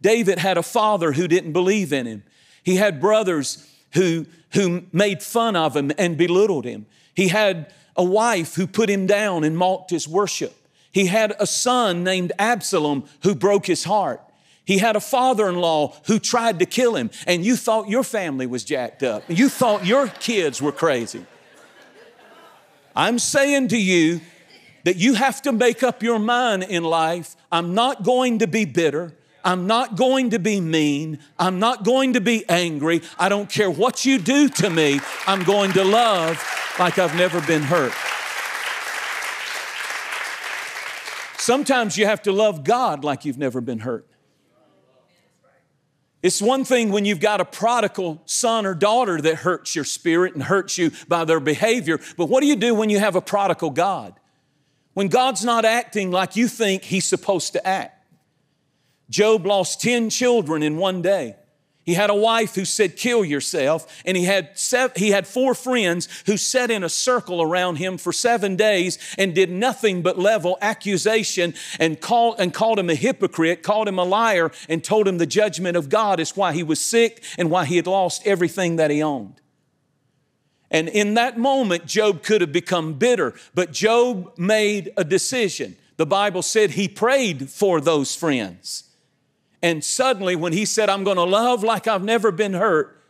David 0.00 0.38
had 0.38 0.58
a 0.58 0.62
father 0.62 1.12
who 1.12 1.26
didn't 1.26 1.52
believe 1.52 1.92
in 1.92 2.06
him. 2.06 2.22
He 2.62 2.76
had 2.76 3.00
brothers 3.00 3.66
who, 3.94 4.26
who 4.52 4.84
made 4.92 5.22
fun 5.22 5.56
of 5.56 5.74
him 5.74 5.90
and 5.96 6.18
belittled 6.18 6.66
him. 6.66 6.86
He 7.14 7.28
had 7.28 7.72
a 7.96 8.04
wife 8.04 8.54
who 8.54 8.66
put 8.66 8.90
him 8.90 9.06
down 9.06 9.44
and 9.44 9.56
mocked 9.56 9.90
his 9.90 10.08
worship. 10.08 10.54
He 10.90 11.06
had 11.06 11.34
a 11.38 11.46
son 11.46 12.04
named 12.04 12.32
Absalom 12.38 13.04
who 13.22 13.34
broke 13.34 13.66
his 13.66 13.84
heart. 13.84 14.20
He 14.64 14.78
had 14.78 14.96
a 14.96 15.00
father 15.00 15.48
in 15.48 15.56
law 15.56 15.94
who 16.06 16.18
tried 16.18 16.58
to 16.60 16.66
kill 16.66 16.96
him, 16.96 17.10
and 17.26 17.44
you 17.44 17.56
thought 17.56 17.88
your 17.88 18.04
family 18.04 18.46
was 18.46 18.64
jacked 18.64 19.02
up. 19.02 19.22
You 19.28 19.48
thought 19.48 19.84
your 19.84 20.08
kids 20.08 20.62
were 20.62 20.72
crazy. 20.72 21.26
I'm 22.96 23.18
saying 23.18 23.68
to 23.68 23.76
you 23.76 24.20
that 24.84 24.96
you 24.96 25.14
have 25.14 25.42
to 25.42 25.52
make 25.52 25.82
up 25.82 26.02
your 26.02 26.18
mind 26.18 26.62
in 26.62 26.84
life 26.84 27.36
I'm 27.54 27.72
not 27.72 28.02
going 28.02 28.40
to 28.40 28.48
be 28.48 28.64
bitter. 28.64 29.12
I'm 29.44 29.66
not 29.66 29.96
going 29.96 30.30
to 30.30 30.38
be 30.38 30.60
mean. 30.60 31.18
I'm 31.38 31.58
not 31.58 31.84
going 31.84 32.14
to 32.14 32.20
be 32.20 32.48
angry. 32.48 33.02
I 33.18 33.28
don't 33.28 33.50
care 33.50 33.70
what 33.70 34.04
you 34.06 34.18
do 34.18 34.48
to 34.48 34.70
me. 34.70 35.00
I'm 35.26 35.44
going 35.44 35.72
to 35.72 35.84
love 35.84 36.42
like 36.78 36.98
I've 36.98 37.14
never 37.14 37.40
been 37.42 37.62
hurt. 37.62 37.92
Sometimes 41.38 41.98
you 41.98 42.06
have 42.06 42.22
to 42.22 42.32
love 42.32 42.64
God 42.64 43.04
like 43.04 43.26
you've 43.26 43.36
never 43.36 43.60
been 43.60 43.80
hurt. 43.80 44.08
It's 46.22 46.40
one 46.40 46.64
thing 46.64 46.90
when 46.90 47.04
you've 47.04 47.20
got 47.20 47.42
a 47.42 47.44
prodigal 47.44 48.22
son 48.24 48.64
or 48.64 48.74
daughter 48.74 49.20
that 49.20 49.34
hurts 49.36 49.76
your 49.76 49.84
spirit 49.84 50.32
and 50.32 50.42
hurts 50.42 50.78
you 50.78 50.90
by 51.06 51.26
their 51.26 51.40
behavior, 51.40 52.00
but 52.16 52.30
what 52.30 52.40
do 52.40 52.46
you 52.46 52.56
do 52.56 52.74
when 52.74 52.88
you 52.88 52.98
have 52.98 53.14
a 53.14 53.20
prodigal 53.20 53.68
God? 53.68 54.18
When 54.94 55.08
God's 55.08 55.44
not 55.44 55.66
acting 55.66 56.10
like 56.10 56.34
you 56.34 56.48
think 56.48 56.84
He's 56.84 57.04
supposed 57.04 57.52
to 57.52 57.66
act. 57.66 57.93
Job 59.14 59.46
lost 59.46 59.80
10 59.80 60.10
children 60.10 60.60
in 60.64 60.76
one 60.76 61.00
day. 61.00 61.36
He 61.84 61.94
had 61.94 62.10
a 62.10 62.16
wife 62.16 62.56
who 62.56 62.64
said, 62.64 62.96
Kill 62.96 63.24
yourself. 63.24 64.02
And 64.04 64.16
he 64.16 64.24
had, 64.24 64.58
he 64.96 65.10
had 65.12 65.24
four 65.24 65.54
friends 65.54 66.08
who 66.26 66.36
sat 66.36 66.68
in 66.68 66.82
a 66.82 66.88
circle 66.88 67.40
around 67.40 67.76
him 67.76 67.96
for 67.96 68.12
seven 68.12 68.56
days 68.56 68.98
and 69.16 69.32
did 69.32 69.50
nothing 69.50 70.02
but 70.02 70.18
level 70.18 70.58
accusation 70.60 71.54
and, 71.78 72.00
call, 72.00 72.34
and 72.34 72.52
called 72.52 72.80
him 72.80 72.90
a 72.90 72.96
hypocrite, 72.96 73.62
called 73.62 73.86
him 73.86 74.00
a 74.00 74.04
liar, 74.04 74.50
and 74.68 74.82
told 74.82 75.06
him 75.06 75.18
the 75.18 75.26
judgment 75.26 75.76
of 75.76 75.88
God 75.88 76.18
is 76.18 76.36
why 76.36 76.52
he 76.52 76.64
was 76.64 76.80
sick 76.80 77.22
and 77.38 77.52
why 77.52 77.66
he 77.66 77.76
had 77.76 77.86
lost 77.86 78.26
everything 78.26 78.74
that 78.76 78.90
he 78.90 79.00
owned. 79.00 79.40
And 80.72 80.88
in 80.88 81.14
that 81.14 81.38
moment, 81.38 81.86
Job 81.86 82.24
could 82.24 82.40
have 82.40 82.50
become 82.50 82.94
bitter, 82.94 83.34
but 83.54 83.70
Job 83.70 84.36
made 84.36 84.92
a 84.96 85.04
decision. 85.04 85.76
The 85.98 86.06
Bible 86.06 86.42
said 86.42 86.72
he 86.72 86.88
prayed 86.88 87.48
for 87.48 87.80
those 87.80 88.16
friends. 88.16 88.90
And 89.64 89.82
suddenly, 89.82 90.36
when 90.36 90.52
he 90.52 90.66
said, 90.66 90.90
I'm 90.90 91.04
going 91.04 91.16
to 91.16 91.24
love 91.24 91.64
like 91.64 91.86
I've 91.86 92.04
never 92.04 92.30
been 92.30 92.52
hurt, 92.52 93.00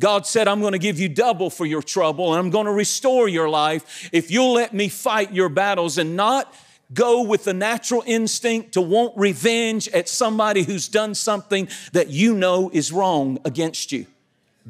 God 0.00 0.26
said, 0.26 0.48
I'm 0.48 0.60
going 0.60 0.72
to 0.72 0.78
give 0.80 0.98
you 0.98 1.08
double 1.08 1.50
for 1.50 1.64
your 1.64 1.82
trouble 1.82 2.32
and 2.32 2.40
I'm 2.40 2.50
going 2.50 2.66
to 2.66 2.72
restore 2.72 3.28
your 3.28 3.48
life 3.48 4.10
if 4.12 4.28
you'll 4.28 4.54
let 4.54 4.74
me 4.74 4.88
fight 4.88 5.32
your 5.32 5.48
battles 5.48 5.98
and 5.98 6.16
not 6.16 6.52
go 6.92 7.22
with 7.22 7.44
the 7.44 7.54
natural 7.54 8.02
instinct 8.06 8.72
to 8.72 8.80
want 8.80 9.16
revenge 9.16 9.86
at 9.90 10.08
somebody 10.08 10.64
who's 10.64 10.88
done 10.88 11.14
something 11.14 11.68
that 11.92 12.08
you 12.08 12.34
know 12.34 12.68
is 12.72 12.90
wrong 12.90 13.38
against 13.44 13.92
you. 13.92 14.06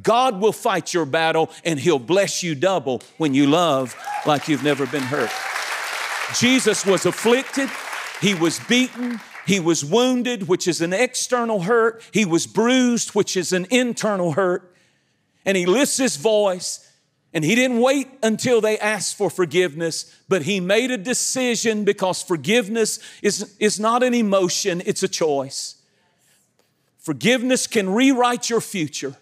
God 0.03 0.43
will 0.43 0.53
fight 0.53 0.93
your 0.93 1.07
battle 1.07 1.49
and 1.65 1.81
He'll 1.81 1.99
bless 1.99 2.43
you 2.43 2.55
double 2.55 3.01
when 3.17 3.33
you 3.33 3.47
love 3.47 3.97
like 4.27 4.47
you've 4.47 4.63
never 4.63 4.87
been 4.87 5.05
hurt. 5.05 5.31
Jesus 6.39 6.85
was 6.85 7.07
afflicted, 7.07 7.71
He 8.21 8.35
was 8.35 8.61
beaten, 8.69 9.19
he 9.47 9.61
was 9.61 9.85
wounded, 9.85 10.49
which 10.49 10.69
is 10.69 10.81
an 10.81 10.93
external 10.93 11.63
hurt. 11.63 12.03
He 12.13 12.25
was 12.25 12.47
bruised, 12.47 13.11
which 13.11 13.37
is 13.37 13.53
an 13.53 13.67
internal 13.71 14.33
hurt. 14.33 14.75
And 15.45 15.57
he 15.57 15.67
lifts 15.67 15.97
his 15.97 16.17
voice, 16.17 16.89
and 17.35 17.45
he 17.45 17.55
didn't 17.55 17.81
wait 17.81 18.09
until 18.23 18.61
they 18.61 18.79
asked 18.79 19.17
for 19.17 19.31
forgiveness, 19.31 20.21
but 20.29 20.43
he 20.43 20.61
made 20.61 20.91
a 20.91 20.99
decision 20.99 21.85
because 21.85 22.23
forgiveness 22.23 23.01
is, 23.23 23.57
is 23.59 23.81
not 23.81 24.03
an 24.03 24.15
emotion, 24.15 24.83
it's 24.87 25.03
a 25.03 25.09
choice. 25.09 25.83
Forgiveness 26.99 27.67
can 27.67 27.91
rewrite 27.91 28.49
your 28.49 28.61
future. 28.61 29.17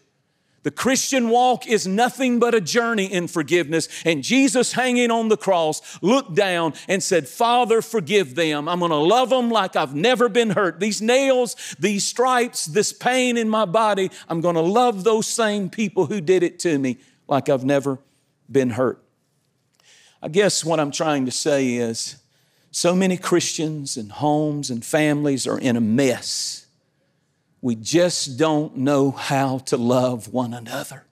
The 0.63 0.71
Christian 0.71 1.31
walk 1.31 1.67
is 1.67 1.87
nothing 1.87 2.39
but 2.39 2.55
a 2.55 2.61
journey 2.61 3.07
in 3.07 3.29
forgiveness. 3.29 3.89
And 4.05 4.23
Jesus, 4.23 4.73
hanging 4.73 5.11
on 5.11 5.29
the 5.29 5.37
cross, 5.37 5.99
looked 6.03 6.35
down 6.35 6.75
and 6.87 7.03
said, 7.03 7.29
Father, 7.29 7.81
forgive 7.81 8.35
them. 8.35 8.69
I'm 8.69 8.81
going 8.81 8.91
to 8.91 8.97
love 8.97 9.31
them 9.31 9.51
like 9.51 9.75
I've 9.75 9.95
never 9.95 10.29
been 10.29 10.51
hurt. 10.51 10.79
These 10.79 11.01
nails, 11.01 11.57
these 11.79 12.05
stripes, 12.05 12.67
this 12.67 12.93
pain 12.93 13.39
in 13.39 13.49
my 13.49 13.65
body, 13.65 14.11
I'm 14.29 14.43
going 14.43 14.57
to 14.57 14.61
love 14.61 15.03
those 15.03 15.27
same 15.27 15.71
people 15.71 16.07
who 16.07 16.21
did 16.21 16.43
it 16.43 16.59
to 16.61 16.79
me 16.79 16.99
like 17.27 17.49
I've 17.49 17.65
never 17.65 17.99
been 18.51 18.71
hurt. 18.71 19.03
I 20.23 20.29
guess 20.29 20.63
what 20.63 20.79
I'm 20.79 20.91
trying 20.91 21.25
to 21.25 21.33
say 21.33 21.77
is 21.77 22.17
so 22.71 22.95
many 22.95 23.17
Christians 23.17 23.97
and 23.97 24.13
homes 24.13 24.69
and 24.69 24.85
families 24.85 25.47
are 25.47 25.59
in 25.59 25.77
a 25.77 25.81
mess 25.81 26.67
we 27.63 27.75
just 27.75 28.39
don't 28.39 28.77
know 28.77 29.11
how 29.11 29.59
to 29.59 29.77
love 29.77 30.33
one 30.33 30.55
another. 30.55 31.05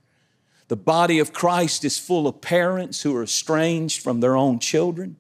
The 0.69 0.77
body 0.77 1.19
of 1.19 1.33
Christ 1.33 1.85
is 1.85 1.99
full 1.99 2.27
of 2.27 2.41
parents 2.41 3.03
who 3.03 3.15
are 3.17 3.23
estranged 3.23 4.03
from 4.03 4.21
their 4.21 4.37
own 4.37 4.59
children. 4.59 5.17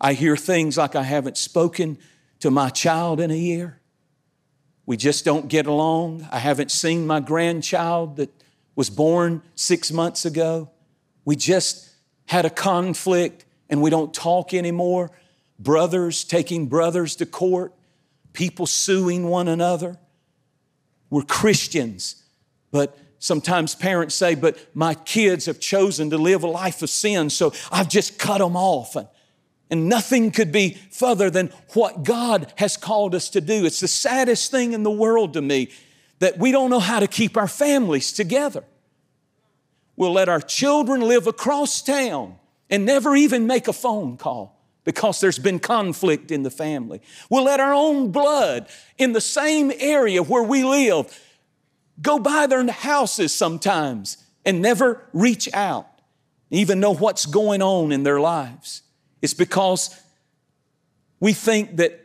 I 0.00 0.14
hear 0.14 0.36
things 0.36 0.76
like, 0.76 0.94
I 0.94 1.02
haven't 1.02 1.36
spoken 1.36 1.98
to 2.40 2.50
my 2.50 2.70
child 2.70 3.20
in 3.20 3.30
a 3.30 3.36
year. 3.36 3.80
We 4.86 4.96
just 4.96 5.24
don't 5.24 5.48
get 5.48 5.66
along. 5.66 6.26
I 6.30 6.38
haven't 6.38 6.70
seen 6.70 7.06
my 7.06 7.20
grandchild 7.20 8.16
that 8.16 8.30
was 8.74 8.88
born 8.88 9.42
six 9.54 9.90
months 9.90 10.24
ago. 10.24 10.70
We 11.24 11.36
just 11.36 11.90
had 12.26 12.46
a 12.46 12.50
conflict 12.50 13.44
and 13.68 13.82
we 13.82 13.90
don't 13.90 14.14
talk 14.14 14.54
anymore. 14.54 15.10
Brothers 15.58 16.24
taking 16.24 16.68
brothers 16.68 17.16
to 17.16 17.26
court, 17.26 17.74
people 18.32 18.66
suing 18.66 19.26
one 19.26 19.48
another. 19.48 19.98
We're 21.10 21.22
Christians, 21.22 22.22
but 22.70 22.98
sometimes 23.18 23.74
parents 23.74 24.14
say, 24.14 24.34
but 24.34 24.58
my 24.74 24.94
kids 24.94 25.46
have 25.46 25.60
chosen 25.60 26.10
to 26.10 26.18
live 26.18 26.42
a 26.42 26.48
life 26.48 26.82
of 26.82 26.90
sin, 26.90 27.30
so 27.30 27.52
I've 27.72 27.88
just 27.88 28.18
cut 28.18 28.38
them 28.38 28.56
off. 28.56 28.96
And, 28.96 29.08
and 29.70 29.88
nothing 29.88 30.30
could 30.30 30.52
be 30.52 30.78
further 30.90 31.30
than 31.30 31.52
what 31.74 32.02
God 32.02 32.52
has 32.56 32.76
called 32.76 33.14
us 33.14 33.28
to 33.30 33.40
do. 33.40 33.64
It's 33.64 33.80
the 33.80 33.88
saddest 33.88 34.50
thing 34.50 34.72
in 34.72 34.82
the 34.82 34.90
world 34.90 35.34
to 35.34 35.42
me 35.42 35.70
that 36.18 36.38
we 36.38 36.52
don't 36.52 36.70
know 36.70 36.80
how 36.80 37.00
to 37.00 37.06
keep 37.06 37.36
our 37.36 37.48
families 37.48 38.12
together. 38.12 38.64
We'll 39.96 40.12
let 40.12 40.28
our 40.28 40.40
children 40.40 41.00
live 41.00 41.26
across 41.26 41.82
town 41.82 42.36
and 42.70 42.84
never 42.84 43.16
even 43.16 43.46
make 43.46 43.68
a 43.68 43.72
phone 43.72 44.16
call 44.16 44.57
because 44.88 45.20
there's 45.20 45.38
been 45.38 45.58
conflict 45.58 46.30
in 46.30 46.44
the 46.44 46.50
family. 46.50 47.02
We'll 47.28 47.44
let 47.44 47.60
our 47.60 47.74
own 47.74 48.10
blood 48.10 48.70
in 48.96 49.12
the 49.12 49.20
same 49.20 49.70
area 49.78 50.22
where 50.22 50.42
we 50.42 50.64
live 50.64 51.14
go 52.00 52.18
by 52.18 52.46
their 52.46 52.66
houses 52.72 53.34
sometimes 53.34 54.16
and 54.46 54.62
never 54.62 55.06
reach 55.12 55.46
out, 55.52 56.00
even 56.48 56.80
know 56.80 56.94
what's 56.94 57.26
going 57.26 57.60
on 57.60 57.92
in 57.92 58.02
their 58.02 58.18
lives. 58.18 58.80
It's 59.20 59.34
because 59.34 59.94
we 61.20 61.34
think 61.34 61.76
that, 61.76 62.00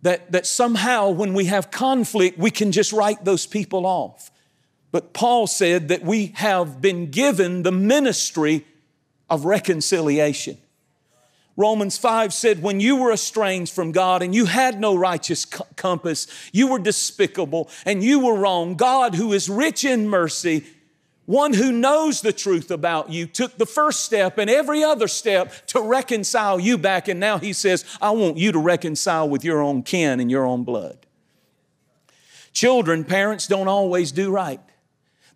that, 0.00 0.32
that 0.32 0.46
somehow 0.46 1.10
when 1.10 1.34
we 1.34 1.44
have 1.44 1.70
conflict, 1.70 2.38
we 2.38 2.50
can 2.50 2.72
just 2.72 2.94
write 2.94 3.26
those 3.26 3.44
people 3.44 3.84
off. 3.84 4.30
But 4.92 5.12
Paul 5.12 5.46
said 5.46 5.88
that 5.88 6.00
we 6.00 6.28
have 6.36 6.80
been 6.80 7.10
given 7.10 7.64
the 7.64 7.72
ministry 7.72 8.64
of 9.28 9.44
reconciliation. 9.44 10.56
Romans 11.56 11.98
5 11.98 12.32
said, 12.32 12.62
When 12.62 12.80
you 12.80 12.96
were 12.96 13.12
estranged 13.12 13.74
from 13.74 13.92
God 13.92 14.22
and 14.22 14.34
you 14.34 14.46
had 14.46 14.80
no 14.80 14.96
righteous 14.96 15.44
compass, 15.44 16.26
you 16.52 16.68
were 16.68 16.78
despicable 16.78 17.68
and 17.84 18.02
you 18.02 18.20
were 18.20 18.34
wrong, 18.34 18.74
God, 18.74 19.14
who 19.14 19.32
is 19.32 19.50
rich 19.50 19.84
in 19.84 20.08
mercy, 20.08 20.64
one 21.26 21.52
who 21.52 21.70
knows 21.70 22.20
the 22.20 22.32
truth 22.32 22.70
about 22.70 23.10
you, 23.10 23.26
took 23.26 23.56
the 23.58 23.66
first 23.66 24.04
step 24.04 24.38
and 24.38 24.50
every 24.50 24.82
other 24.82 25.06
step 25.08 25.52
to 25.68 25.80
reconcile 25.80 26.58
you 26.58 26.78
back. 26.78 27.06
And 27.06 27.20
now 27.20 27.38
he 27.38 27.52
says, 27.52 27.84
I 28.00 28.10
want 28.10 28.38
you 28.38 28.52
to 28.52 28.58
reconcile 28.58 29.28
with 29.28 29.44
your 29.44 29.60
own 29.60 29.82
kin 29.82 30.20
and 30.20 30.30
your 30.30 30.46
own 30.46 30.64
blood. 30.64 31.06
Children, 32.52 33.04
parents 33.04 33.46
don't 33.46 33.68
always 33.68 34.10
do 34.10 34.30
right. 34.30 34.60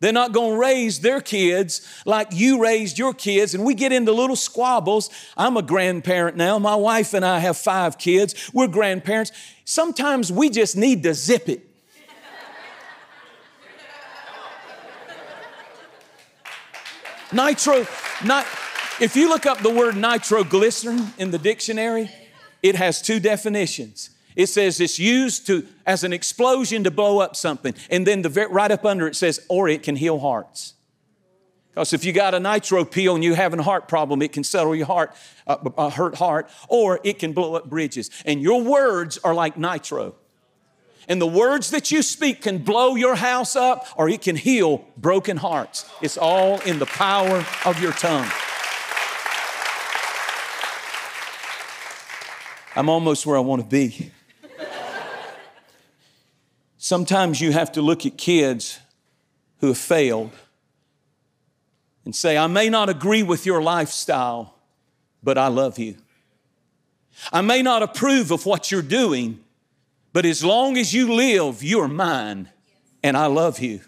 They're 0.01 0.13
not 0.13 0.33
going 0.33 0.53
to 0.53 0.59
raise 0.59 1.01
their 1.01 1.21
kids 1.21 1.87
like 2.05 2.29
you 2.33 2.63
raised 2.63 2.99
your 2.99 3.15
kids. 3.15 3.55
And 3.55 3.65
we 3.65 3.75
get 3.75 3.93
into 3.93 4.13
little 4.13 4.37
squabbles. 4.37 5.11
I'm 5.37 5.57
a 5.57 5.63
grandparent 5.63 6.37
now. 6.37 6.59
My 6.59 6.75
wife 6.75 7.15
and 7.15 7.25
I 7.25 7.39
have 7.39 7.57
five 7.57 7.99
kids. 7.99 8.51
We're 8.53 8.69
grandparents. 8.69 9.33
Sometimes 9.65 10.31
we 10.31 10.51
just 10.51 10.77
need 10.77 11.03
to 11.05 11.15
zip 11.15 11.49
it. 11.49 11.63
Nitro, 17.33 17.87
not, 18.25 18.47
if 19.01 19.17
you 19.17 19.29
look 19.29 19.47
up 19.47 19.59
the 19.59 19.71
word 19.71 19.97
nitroglycerin 19.97 21.13
in 21.19 21.33
the 21.33 21.39
dictionary, 21.39 22.11
it 22.63 22.77
has 22.77 23.03
two 23.03 23.19
definitions. 23.19 24.11
It 24.37 24.49
says 24.49 24.81
it's 24.81 24.99
used 24.99 25.47
to, 25.47 25.67
as 25.87 26.05
an 26.05 26.13
explosion 26.13 26.85
to 26.85 26.91
blow 26.91 27.19
up 27.19 27.35
something. 27.35 27.75
And 27.91 28.07
then 28.07 28.21
the, 28.23 28.49
right 28.51 28.71
up 28.71 28.85
under 28.85 29.09
it 29.09 29.17
says, 29.17 29.45
or 29.49 29.69
it 29.69 29.83
can 29.83 29.97
heal 29.97 30.19
hearts. 30.19 30.75
Because 31.71 31.93
if 31.93 32.05
you 32.05 32.13
got 32.13 32.35
a 32.35 32.41
nitro 32.41 32.85
peel 32.85 33.15
and 33.15 33.25
you 33.25 33.35
have 33.35 33.53
a 33.53 33.63
heart 33.63 33.89
problem, 33.89 34.23
it 34.23 34.33
can 34.33 34.45
settle 34.45 34.75
your 34.75 34.87
heart, 34.87 35.15
uh, 35.47 35.57
a 35.77 35.91
hurt 35.91 36.15
heart, 36.15 36.49
or 36.69 37.01
it 37.03 37.19
can 37.19 37.33
blow 37.33 37.55
up 37.55 37.69
bridges. 37.69 38.11
And 38.25 38.41
your 38.41 38.63
words 38.63 39.19
are 39.25 39.35
like 39.35 39.59
nitro. 39.59 40.15
And 41.09 41.21
the 41.21 41.27
words 41.27 41.71
that 41.71 41.91
you 41.91 42.03
speak 42.03 42.43
can 42.43 42.59
blow 42.59 42.95
your 42.95 43.15
house 43.15 43.57
up 43.57 43.87
or 43.97 44.09
it 44.09 44.23
can 44.23 44.37
heal 44.37 44.85
broken 44.97 45.37
hearts. 45.37 45.89
It's 46.03 46.19
all 46.19 46.61
in 46.61 46.79
the 46.79 46.87
power 46.87 47.45
of 47.65 47.81
your 47.81 47.93
tongue. 47.93 48.29
I'm 52.75 52.89
almost 52.91 53.25
where 53.25 53.37
I 53.37 53.41
want 53.41 53.63
to 53.63 53.69
be. 53.69 54.13
Sometimes 56.87 57.41
you 57.41 57.51
have 57.51 57.73
to 57.73 57.83
look 57.83 58.07
at 58.07 58.17
kids 58.17 58.79
who 59.59 59.67
have 59.67 59.77
failed 59.77 60.31
and 62.05 62.15
say, 62.15 62.39
I 62.39 62.47
may 62.47 62.69
not 62.69 62.89
agree 62.89 63.25
with 63.25 63.45
your 63.45 63.61
lifestyle, 63.61 64.55
but 65.21 65.37
I 65.37 65.49
love 65.49 65.81
you. 65.81 65.97
I 67.33 67.41
may 67.41 67.61
not 67.61 67.83
approve 67.83 68.31
of 68.31 68.47
what 68.47 68.71
you're 68.71 68.83
doing, 68.83 69.41
but 70.13 70.25
as 70.25 70.45
long 70.45 70.79
as 70.79 70.95
you 70.95 71.13
live, 71.13 71.61
you're 71.61 71.89
mine 71.89 72.51
and 73.03 73.17
I 73.17 73.27
love 73.27 73.59
you. 73.59 73.81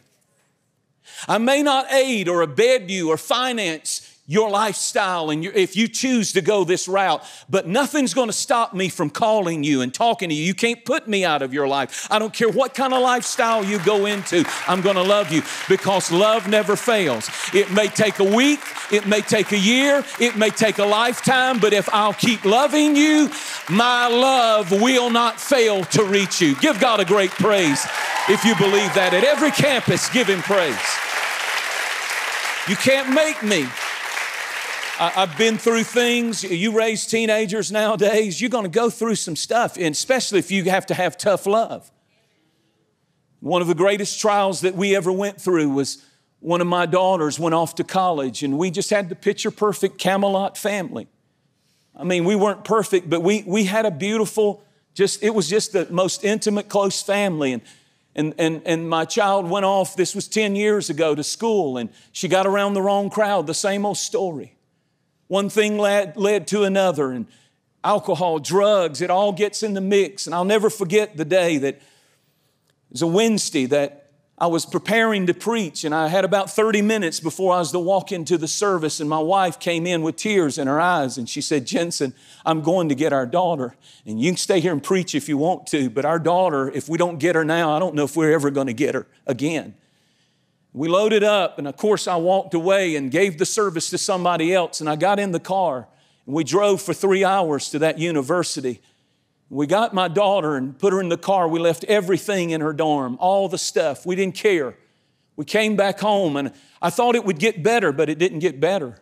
I 1.29 1.39
may 1.39 1.63
not 1.63 1.93
aid 1.93 2.27
or 2.27 2.43
abet 2.43 2.91
you 2.91 3.11
or 3.11 3.17
finance 3.17 4.08
your 4.29 4.51
lifestyle 4.51 5.31
and 5.31 5.43
your, 5.43 5.55
if 5.55 5.75
you 5.75 5.89
choose 5.89 6.33
to 6.33 6.43
go 6.43 6.63
this 6.63 6.87
route. 6.87 7.25
But 7.49 7.67
nothing's 7.67 8.13
going 8.13 8.29
to 8.29 8.33
stop 8.35 8.75
me 8.75 8.91
from 8.91 9.09
calling 9.09 9.65
you 9.65 9.81
and 9.81 9.93
talking 9.93 10.29
to 10.29 10.35
you. 10.35 10.45
You 10.45 10.55
can't 10.55 10.85
put 10.85 11.09
me 11.09 11.25
out 11.25 11.41
of 11.41 11.55
your 11.55 11.67
life. 11.67 12.07
I 12.11 12.19
don't 12.19 12.33
care 12.33 12.51
what 12.51 12.75
kind 12.75 12.93
of 12.93 13.03
lifestyle 13.03 13.65
you 13.65 13.79
go 13.85 14.05
into, 14.05 14.45
I'm 14.69 14.83
going 14.83 14.97
to 14.97 15.03
love 15.03 15.33
you 15.33 15.43
because 15.69 16.13
love 16.13 16.47
never 16.47 16.77
fails. 16.77 17.31
It 17.55 17.73
may 17.73 17.89
take 17.89 18.19
a 18.19 18.37
week, 18.37 18.61
it 18.93 19.07
may 19.07 19.23
take 19.23 19.53
a 19.53 19.59
year, 19.59 20.05
it 20.21 20.37
may 20.37 20.51
take 20.51 20.79
a 20.79 20.85
lifetime, 20.85 21.59
but 21.59 21.73
if 21.73 21.89
I'll 21.89 22.13
keep 22.13 22.45
loving 22.45 22.95
you, 22.95 23.31
my 23.71 24.09
love 24.09 24.71
will 24.71 25.09
not 25.09 25.41
fail 25.41 25.85
to 25.85 26.05
reach 26.05 26.43
you. 26.43 26.55
Give 26.57 26.79
God 26.79 27.01
a 27.01 27.05
great 27.07 27.31
praise 27.31 27.87
if 28.29 28.45
you 28.45 28.55
believe 28.57 28.93
that. 28.93 29.15
At 29.15 29.25
every 29.25 29.53
campus, 29.53 30.11
give 30.11 30.27
Him 30.27 30.43
praise. 30.43 30.77
You 32.69 32.77
can't 32.77 33.15
make 33.15 33.43
me. 33.43 33.67
I, 35.01 35.11
have 35.11 35.39
been 35.39 35.59
through 35.59 35.85
things. 35.85 36.43
You 36.43 36.77
raise 36.77 37.07
teenagers 37.07 37.71
nowadays, 37.71 38.41
you're 38.41 38.51
going 38.51 38.65
to 38.65 38.71
go 38.71 38.91
through 38.91 39.15
some 39.15 39.37
stuff, 39.37 39.77
and 39.77 39.93
especially 39.95 40.41
if 40.41 40.51
you 40.51 40.65
have 40.65 40.87
to 40.87 40.95
have 40.95 41.17
tough 41.17 41.47
love. 41.47 41.91
One 43.41 43.63
of 43.63 43.69
the 43.69 43.75
greatest 43.75 44.21
trials 44.21 44.63
that 44.63 44.75
we 44.75 44.97
ever 44.97 45.13
went 45.13 45.41
through 45.41 45.71
was 45.71 46.05
one 46.41 46.61
of 46.61 46.67
my 46.67 46.87
daughters 46.87 47.39
went 47.39 47.55
off 47.55 47.77
to 47.77 47.85
college, 47.85 48.43
and 48.43 48.59
we 48.59 48.71
just 48.71 48.91
had 48.91 49.09
the 49.09 49.15
picture 49.15 49.51
perfect 49.51 49.99
Camelot 49.99 50.59
family. 50.59 51.07
I 51.95 52.05
mean, 52.05 52.25
we 52.25 52.35
weren't 52.35 52.65
perfect, 52.65 53.09
but 53.09 53.23
we, 53.23 53.45
we 53.47 53.65
had 53.65 53.87
a 53.87 53.91
beautiful, 53.91 54.63
just, 54.95 55.23
it 55.23 55.31
was 55.35 55.49
just 55.49 55.73
the 55.73 55.87
most 55.91 56.25
intimate, 56.25 56.69
close 56.69 57.03
family. 57.03 57.53
And, 57.53 57.63
and, 58.15 58.35
and, 58.39 58.63
and 58.65 58.89
my 58.89 59.05
child 59.05 59.49
went 59.49 59.65
off, 59.65 59.95
this 59.95 60.15
was 60.15 60.27
10 60.27 60.57
years 60.57 60.91
ago, 60.91 61.15
to 61.15 61.23
school, 61.23 61.77
and 61.77 61.91
she 62.11 62.27
got 62.27 62.47
around 62.47 62.75
the 62.75 62.83
wrong 62.83 63.11
crowd, 63.11 63.47
the 63.47 63.55
same 63.55 63.87
old 63.87 63.99
story. 63.99 64.58
One 65.29 65.49
thing 65.49 65.79
led, 65.79 66.17
led 66.17 66.47
to 66.49 66.65
another, 66.65 67.13
and 67.13 67.27
alcohol, 67.85 68.39
drugs, 68.39 69.01
it 69.01 69.11
all 69.11 69.33
gets 69.33 69.63
in 69.63 69.75
the 69.75 69.81
mix. 69.81 70.27
And 70.27 70.35
I'll 70.35 70.45
never 70.45 70.69
forget 70.69 71.17
the 71.17 71.25
day 71.25 71.59
that 71.59 71.75
it 71.77 71.83
was 72.91 73.03
a 73.03 73.07
Wednesday 73.07 73.67
that 73.67 74.09
I 74.41 74.47
was 74.47 74.65
preparing 74.65 75.27
to 75.27 75.35
preach, 75.35 75.83
and 75.83 75.93
I 75.93 76.07
had 76.07 76.25
about 76.25 76.49
30 76.49 76.81
minutes 76.81 77.19
before 77.19 77.55
I 77.55 77.59
was 77.59 77.73
to 77.73 77.81
walk 77.81 78.13
into 78.13 78.39
the 78.39 78.47
service, 78.47 79.01
and 79.01 79.11
my 79.11 79.19
wife 79.19 79.59
came 79.59 79.85
in 79.85 80.03
with 80.03 80.15
tears 80.15 80.59
in 80.59 80.69
her 80.69 80.81
eyes, 80.81 81.19
and 81.19 81.29
she 81.29 81.41
said, 81.41 81.67
Jentezen, 81.67 82.13
I'm 82.47 82.63
going 82.63 82.89
to 82.89 82.95
get 82.95 83.13
our 83.13 83.27
daughter, 83.27 83.75
and 84.07 84.21
you 84.21 84.31
can 84.31 84.37
stay 84.37 84.61
here 84.61 84.73
and 84.73 84.83
preach 84.83 85.17
if 85.17 85.29
you 85.29 85.37
want 85.37 85.67
to, 85.69 85.91
but 85.91 86.05
our 86.05 86.21
daughter, 86.21 86.71
if 86.71 86.89
we 86.89 86.99
don't 86.99 87.19
get 87.19 87.35
her 87.35 87.45
now, 87.45 87.75
I 87.75 87.81
don't 87.81 87.97
know 87.97 88.05
if 88.05 88.17
we're 88.17 88.33
ever 88.33 88.51
going 88.51 88.69
to 88.69 88.73
get 88.73 88.95
her 88.95 89.09
again. 89.27 89.75
We 90.79 90.87
loaded 90.87 91.25
up, 91.25 91.59
and 91.59 91.67
of 91.67 91.77
course, 91.77 92.07
I 92.07 92.15
walked 92.15 92.55
away 92.55 92.95
and 92.95 93.11
gave 93.11 93.37
the 93.37 93.45
service 93.45 93.91
to 93.91 93.99
somebody 93.99 94.55
else. 94.55 94.81
And 94.81 94.89
I 94.89 94.95
got 94.95 95.19
in 95.19 95.33
the 95.33 95.41
car, 95.41 95.89
and 96.25 96.33
we 96.33 96.45
drove 96.45 96.81
for 96.81 96.95
three 96.95 97.25
hours 97.25 97.71
to 97.71 97.81
that 97.81 97.99
university. 97.99 98.81
We 99.51 99.67
got 99.67 99.93
my 99.93 100.07
daughter 100.07 100.55
and 100.55 100.79
put 100.79 100.93
her 100.93 101.01
in 101.01 101.09
the 101.09 101.19
car. 101.19 101.49
We 101.49 101.59
left 101.59 101.83
everything 101.85 102.51
in 102.51 102.61
her 102.61 102.73
dorm, 102.73 103.17
all 103.19 103.49
the 103.49 103.59
stuff. 103.59 104.07
We 104.07 104.15
didn't 104.15 104.37
care. 104.37 104.77
We 105.35 105.45
came 105.45 105.75
back 105.75 105.99
home, 105.99 106.37
and 106.37 106.53
I 106.81 106.91
thought 106.91 107.17
it 107.17 107.25
would 107.25 107.41
get 107.41 107.61
better, 107.61 107.91
but 107.91 108.09
it 108.09 108.21
didn't 108.21 108.39
get 108.39 108.61
better. 108.61 109.01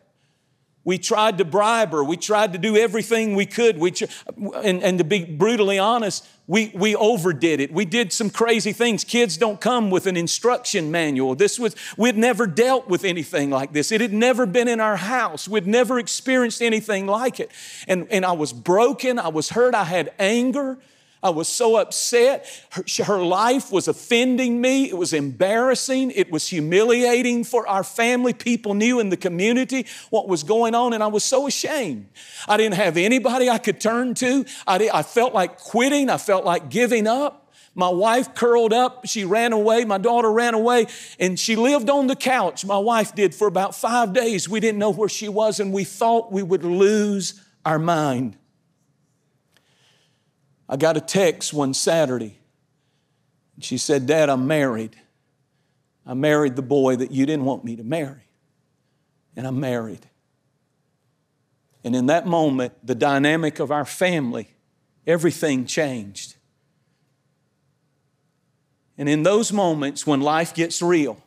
We 0.87 0.99
tried 0.99 1.39
to 1.39 1.45
bribe 1.45 1.91
her. 1.91 2.05
We 2.05 2.17
tried 2.17 2.53
to 2.53 2.61
do 2.61 2.77
everything 2.77 3.35
we 3.35 3.45
could. 3.45 3.77
We, 3.77 3.93
and, 4.63 4.81
and 4.85 4.99
to 4.99 5.05
be 5.05 5.25
brutally 5.25 5.81
honest, 5.81 6.25
we, 6.47 6.71
we 6.77 6.95
overdid 6.95 7.59
it. 7.59 7.73
We 7.73 7.85
did 7.85 8.13
some 8.13 8.31
crazy 8.31 8.73
things. 8.73 9.03
Kids 9.03 9.37
don't 9.37 9.61
come 9.61 9.91
with 9.91 10.07
an 10.07 10.17
instruction 10.17 10.93
manual. 10.93 11.35
This 11.35 11.59
was, 11.59 11.75
we'd 11.97 12.17
never 12.17 12.47
dealt 12.47 12.87
with 12.87 13.05
anything 13.05 13.51
like 13.51 13.73
this. 13.73 13.91
It 13.91 14.01
had 14.01 14.13
never 14.13 14.47
been 14.47 14.69
in 14.69 14.79
our 14.79 14.95
house. 14.95 15.49
We'd 15.49 15.67
never 15.67 15.99
experienced 15.99 16.63
anything 16.63 17.09
like 17.09 17.41
it. 17.41 17.51
And, 17.89 18.07
and 18.13 18.25
I 18.25 18.33
was 18.33 18.53
broken. 18.53 19.19
I 19.19 19.27
was 19.27 19.49
hurt. 19.49 19.75
I 19.75 19.83
had 19.83 20.13
anger. 20.21 20.79
I 21.23 21.31
was 21.31 21.49
so 21.49 21.77
upset. 21.77 22.47
Her, 22.71 22.85
her, 23.05 23.23
life 23.23 23.73
was 23.73 23.89
offending 23.89 24.61
me. 24.61 24.89
It 24.89 24.97
was 24.97 25.13
embarrassing. 25.13 26.11
It 26.11 26.31
was 26.31 26.47
humiliating 26.47 27.45
for 27.45 27.67
our 27.67 27.83
family. 27.83 28.35
People 28.35 28.75
knew 28.75 29.01
in 29.01 29.09
the 29.09 29.17
community 29.17 29.87
what 30.11 30.29
was 30.29 30.43
going 30.43 30.75
on, 30.75 30.93
and 30.93 31.03
I 31.03 31.07
was 31.07 31.25
so 31.25 31.47
ashamed. 31.47 32.09
I 32.47 32.57
didn't 32.57 32.75
have 32.75 32.97
anybody 32.97 33.49
I 33.49 33.59
could 33.59 33.81
turn 33.81 34.15
to. 34.15 34.45
I, 34.67 34.91
I 34.93 35.03
felt 35.03 35.33
like 35.33 35.59
quitting. 35.59 36.11
I 36.11 36.19
felt 36.19 36.45
like 36.45 36.69
giving 36.69 37.07
up. 37.07 37.51
My 37.75 37.91
wife 37.91 38.35
curled 38.35 38.73
up. 38.73 39.07
She 39.07 39.25
ran 39.25 39.53
away. 39.53 39.85
My 39.85 39.99
daughter 39.99 40.33
ran 40.33 40.55
away, 40.55 40.87
and 41.19 41.39
she 41.39 41.57
lived 41.57 41.91
on 41.91 42.07
the 42.07 42.17
couch. 42.17 42.65
My 42.65 42.79
wife 42.79 43.15
did 43.15 43.35
for 43.35 43.47
about 43.47 43.75
five 43.75 44.13
days. 44.13 44.49
We 44.49 44.61
didn't 44.61 44.79
know 44.79 44.91
where 44.91 45.09
she 45.11 45.29
was, 45.29 45.61
and 45.61 45.73
we 45.73 45.85
thought 45.85 46.33
we 46.33 46.43
would 46.43 46.65
lose 46.65 47.41
our 47.65 47.79
mind. 47.79 48.37
I 50.69 50.77
got 50.77 50.97
a 50.97 51.01
text 51.01 51.53
one 51.53 51.75
Saturday. 51.75 52.39
She 53.61 53.79
said, 53.79 54.07
Dad, 54.07 54.29
I'm 54.29 54.47
married. 54.47 54.97
I 56.05 56.15
married 56.15 56.57
the 56.57 56.63
boy 56.63 56.97
that 56.97 57.11
you 57.11 57.27
didn't 57.27 57.45
want 57.45 57.65
me 57.65 57.77
to 57.77 57.85
marry. 57.85 58.23
And 59.37 59.47
I'm 59.47 59.61
married. 59.61 60.07
And 61.85 61.95
in 61.95 62.07
that 62.07 62.27
moment, 62.27 62.75
the 62.85 62.95
dynamic 62.95 63.61
of 63.61 63.71
our 63.71 63.85
family, 63.85 64.49
everything 65.07 65.67
changed. 65.67 66.37
And 68.99 69.09
in 69.09 69.23
those 69.23 69.53
moments 69.53 70.07
when 70.07 70.21
life 70.21 70.55
gets 70.55 70.83
real, 70.83 71.23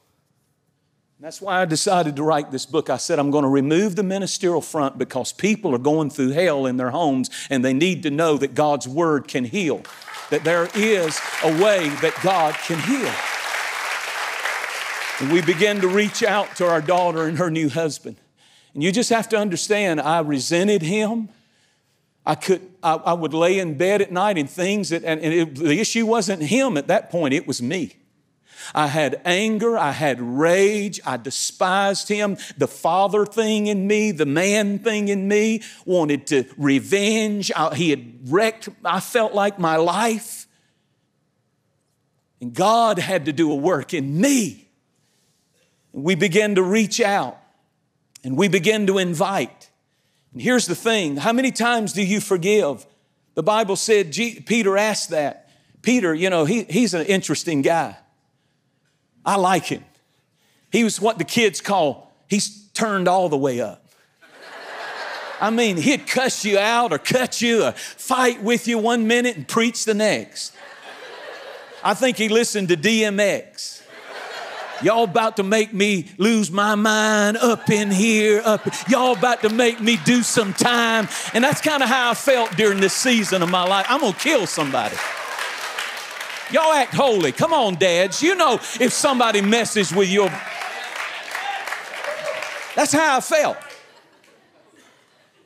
that's 1.25 1.41
why 1.41 1.61
I 1.61 1.65
decided 1.65 2.15
to 2.15 2.23
write 2.23 2.49
this 2.49 2.65
book. 2.65 2.89
I 2.89 2.95
said, 2.95 3.19
I'm 3.19 3.29
going 3.29 3.43
to 3.43 3.49
remove 3.49 3.97
the 3.97 4.03
ministerial 4.03 4.61
front 4.61 4.97
because 4.97 5.33
people 5.33 5.75
are 5.75 5.79
going 5.79 6.09
through 6.09 6.29
hell 6.29 6.65
in 6.65 6.77
their 6.77 6.91
homes 6.91 7.29
and 7.49 7.63
they 7.63 7.73
need 7.73 8.03
to 8.03 8.09
know 8.09 8.37
that 8.37 8.55
God's 8.55 8.87
Word 8.87 9.27
can 9.27 9.43
heal, 9.43 9.81
that 10.29 10.45
there 10.45 10.69
is 10.73 11.19
a 11.43 11.51
way 11.61 11.89
that 11.89 12.17
God 12.23 12.55
can 12.55 12.79
heal. 12.79 13.11
And 15.19 15.33
we 15.33 15.41
began 15.41 15.81
to 15.81 15.89
reach 15.89 16.23
out 16.23 16.55
to 16.55 16.65
our 16.65 16.81
daughter 16.81 17.25
and 17.25 17.37
her 17.37 17.51
new 17.51 17.67
husband. 17.67 18.15
And 18.73 18.81
you 18.81 18.93
just 18.93 19.09
have 19.09 19.27
to 19.29 19.37
understand, 19.37 19.99
I 19.99 20.19
resented 20.19 20.83
him. 20.83 21.27
I 22.25 22.35
could, 22.35 22.61
I, 22.81 22.93
I 22.93 23.13
would 23.13 23.33
lay 23.33 23.59
in 23.59 23.77
bed 23.77 24.01
at 24.01 24.13
night 24.13 24.37
and 24.37 24.49
things 24.49 24.89
that, 24.89 25.03
and, 25.03 25.19
and 25.19 25.33
it, 25.33 25.55
the 25.55 25.81
issue 25.81 26.05
wasn't 26.05 26.43
him 26.43 26.77
at 26.77 26.87
that 26.87 27.09
point, 27.09 27.33
it 27.33 27.45
was 27.45 27.61
me. 27.61 27.97
I 28.73 28.87
had 28.87 29.21
anger, 29.25 29.77
I 29.77 29.91
had 29.91 30.21
rage, 30.21 30.99
I 31.05 31.17
despised 31.17 32.07
him. 32.07 32.37
The 32.57 32.67
father 32.67 33.25
thing 33.25 33.67
in 33.67 33.87
me, 33.87 34.11
the 34.11 34.25
man 34.25 34.79
thing 34.79 35.07
in 35.07 35.27
me 35.27 35.61
wanted 35.85 36.27
to 36.27 36.45
revenge. 36.57 37.51
I, 37.55 37.73
he 37.75 37.89
had 37.89 38.31
wrecked, 38.31 38.69
I 38.83 38.99
felt 38.99 39.33
like 39.33 39.59
my 39.59 39.77
life. 39.77 40.47
And 42.41 42.53
God 42.53 42.99
had 42.99 43.25
to 43.25 43.33
do 43.33 43.51
a 43.51 43.55
work 43.55 43.93
in 43.93 44.19
me. 44.19 44.69
And 45.93 46.03
We 46.03 46.15
began 46.15 46.55
to 46.55 46.63
reach 46.63 47.01
out 47.01 47.37
and 48.23 48.37
we 48.37 48.47
began 48.47 48.87
to 48.87 48.97
invite. 48.97 49.69
And 50.33 50.41
here's 50.41 50.67
the 50.67 50.75
thing 50.75 51.17
how 51.17 51.33
many 51.33 51.51
times 51.51 51.93
do 51.93 52.03
you 52.03 52.19
forgive? 52.21 52.85
The 53.35 53.43
Bible 53.43 53.75
said, 53.75 54.13
Peter 54.13 54.77
asked 54.77 55.09
that. 55.09 55.49
Peter, 55.81 56.13
you 56.13 56.29
know, 56.29 56.43
he, 56.43 56.63
he's 56.63 56.93
an 56.93 57.05
interesting 57.05 57.61
guy. 57.61 57.95
I 59.29 59.35
like 59.35 59.65
him. 59.65 59.85
He 60.71 60.83
was 60.83 60.99
what 60.99 61.19
the 61.19 61.23
kids 61.23 61.61
call, 61.61 62.11
he's 62.27 62.67
turned 62.73 63.07
all 63.07 63.29
the 63.29 63.37
way 63.37 63.61
up. 63.61 63.85
I 65.39 65.51
mean, 65.51 65.77
he'd 65.77 66.07
cuss 66.07 66.43
you 66.43 66.57
out 66.57 66.91
or 66.91 66.97
cut 66.97 67.39
you 67.39 67.63
or 67.63 67.73
fight 67.73 68.41
with 68.41 68.67
you 68.67 68.79
one 68.79 69.05
minute 69.05 69.37
and 69.37 69.47
preach 69.47 69.85
the 69.85 69.93
next. 69.93 70.53
I 71.83 71.93
think 71.93 72.17
he 72.17 72.27
listened 72.27 72.69
to 72.69 72.75
DMX. 72.75 73.83
Y'all 74.81 75.03
about 75.03 75.37
to 75.37 75.43
make 75.43 75.75
me 75.75 76.09
lose 76.17 76.49
my 76.49 76.73
mind 76.73 77.37
up 77.37 77.69
in 77.69 77.91
here, 77.91 78.41
up. 78.43 78.65
Y'all 78.89 79.15
about 79.15 79.43
to 79.43 79.49
make 79.49 79.79
me 79.79 79.99
do 80.05 80.23
some 80.23 80.53
time. 80.53 81.07
And 81.35 81.43
that's 81.43 81.61
kind 81.61 81.83
of 81.83 81.89
how 81.89 82.09
I 82.09 82.13
felt 82.15 82.57
during 82.57 82.79
this 82.79 82.93
season 82.93 83.43
of 83.43 83.51
my 83.51 83.63
life. 83.63 83.85
I'm 83.89 84.01
gonna 84.01 84.13
kill 84.13 84.47
somebody. 84.47 84.95
Y'all 86.51 86.73
act 86.73 86.93
holy. 86.93 87.31
Come 87.31 87.53
on, 87.53 87.75
dads. 87.75 88.21
You 88.23 88.35
know 88.35 88.55
if 88.55 88.91
somebody 88.91 89.41
messes 89.41 89.93
with 89.93 90.09
your. 90.09 90.29
That's 92.75 92.91
how 92.91 93.17
I 93.17 93.21
felt. 93.21 93.57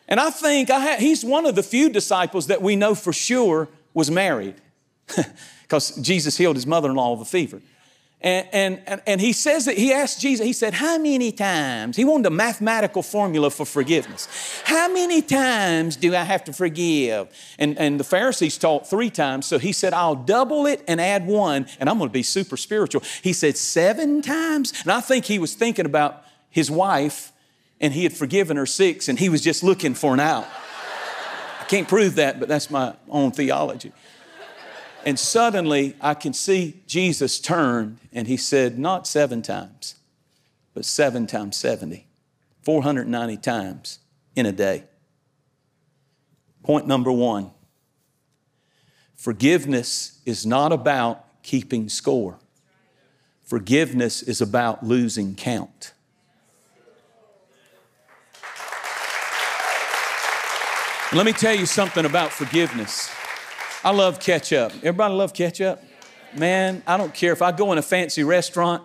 And 0.07 0.19
I 0.19 0.29
think 0.29 0.69
I 0.69 0.79
had, 0.79 0.99
he's 0.99 1.25
one 1.25 1.45
of 1.45 1.55
the 1.55 1.63
few 1.63 1.89
disciples 1.89 2.47
that 2.47 2.61
we 2.61 2.75
know 2.75 2.93
for 2.93 3.11
sure 3.11 3.69
was 3.93 4.11
married 4.11 4.55
because 5.63 5.95
Jesus 5.97 6.37
healed 6.37 6.55
his 6.55 6.67
mother 6.67 6.89
in 6.89 6.95
law 6.95 7.13
of 7.13 7.21
a 7.21 7.25
fever. 7.25 7.61
And, 8.23 8.79
and, 8.87 9.01
and 9.05 9.19
he 9.19 9.33
says 9.33 9.65
that 9.65 9.77
he 9.77 9.91
asked 9.91 10.21
Jesus, 10.21 10.45
he 10.45 10.53
said, 10.53 10.73
How 10.73 10.97
many 10.97 11.33
times? 11.33 11.97
He 11.97 12.05
wanted 12.05 12.27
a 12.27 12.29
mathematical 12.29 13.03
formula 13.03 13.49
for 13.49 13.65
forgiveness. 13.65 14.29
How 14.63 14.89
many 14.91 15.21
times 15.21 15.97
do 15.97 16.15
I 16.15 16.23
have 16.23 16.45
to 16.45 16.53
forgive? 16.53 17.27
And, 17.59 17.77
and 17.77 17.99
the 17.99 18.05
Pharisees 18.05 18.57
taught 18.57 18.89
three 18.89 19.09
times, 19.09 19.45
so 19.45 19.59
he 19.59 19.73
said, 19.73 19.93
I'll 19.93 20.15
double 20.15 20.65
it 20.67 20.81
and 20.87 21.01
add 21.01 21.27
one, 21.27 21.67
and 21.81 21.89
I'm 21.89 21.97
gonna 21.97 22.11
be 22.11 22.23
super 22.23 22.55
spiritual. 22.55 23.03
He 23.21 23.33
said, 23.33 23.57
Seven 23.57 24.21
times? 24.21 24.71
And 24.83 24.91
I 24.93 25.01
think 25.01 25.25
he 25.25 25.37
was 25.37 25.53
thinking 25.53 25.85
about 25.85 26.23
his 26.49 26.71
wife, 26.71 27.33
and 27.81 27.93
he 27.93 28.03
had 28.03 28.13
forgiven 28.13 28.55
her 28.55 28.65
six, 28.65 29.09
and 29.09 29.19
he 29.19 29.27
was 29.27 29.41
just 29.41 29.63
looking 29.63 29.95
for 29.95 30.13
an 30.13 30.21
out. 30.21 30.47
I 31.59 31.65
can't 31.65 31.89
prove 31.89 32.15
that, 32.15 32.39
but 32.39 32.47
that's 32.47 32.69
my 32.69 32.93
own 33.09 33.31
theology. 33.31 33.91
And 35.05 35.19
suddenly 35.19 35.95
I 35.99 36.13
can 36.13 36.33
see 36.33 36.81
Jesus 36.87 37.39
turned 37.39 37.97
and 38.11 38.27
he 38.27 38.37
said, 38.37 38.79
Not 38.79 39.05
seven 39.07 39.41
times, 39.41 39.95
but 40.73 40.85
seven 40.85 41.27
times 41.27 41.57
70, 41.57 42.07
490 42.61 43.37
times 43.37 43.99
in 44.35 44.45
a 44.45 44.51
day. 44.51 44.85
Point 46.63 46.87
number 46.87 47.11
one 47.11 47.51
forgiveness 49.15 50.21
is 50.25 50.45
not 50.45 50.71
about 50.71 51.25
keeping 51.43 51.89
score, 51.89 52.39
forgiveness 53.43 54.21
is 54.21 54.39
about 54.39 54.85
losing 54.85 55.35
count. 55.35 55.93
Let 61.11 61.27
me 61.27 61.33
tell 61.33 61.53
you 61.53 61.67
something 61.67 62.05
about 62.05 62.31
forgiveness. 62.31 63.11
I 63.85 63.91
love 63.91 64.21
ketchup. 64.21 64.71
Everybody 64.77 65.13
love 65.13 65.33
ketchup? 65.33 65.83
Man, 66.37 66.81
I 66.87 66.95
don't 66.95 67.13
care 67.13 67.33
if 67.33 67.41
I 67.41 67.51
go 67.51 67.73
in 67.73 67.77
a 67.77 67.81
fancy 67.81 68.23
restaurant, 68.23 68.81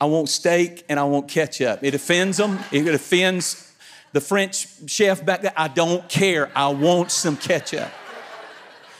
I 0.00 0.04
want 0.04 0.28
steak 0.28 0.84
and 0.88 1.00
I 1.00 1.04
want 1.04 1.26
ketchup. 1.26 1.80
It 1.82 1.94
offends 1.94 2.36
them. 2.36 2.60
It 2.70 2.86
offends 2.86 3.74
the 4.12 4.20
French 4.20 4.68
chef 4.88 5.26
back 5.26 5.42
there. 5.42 5.52
I 5.56 5.66
don't 5.66 6.08
care. 6.08 6.52
I 6.54 6.68
want 6.68 7.10
some 7.10 7.36
ketchup. 7.36 7.90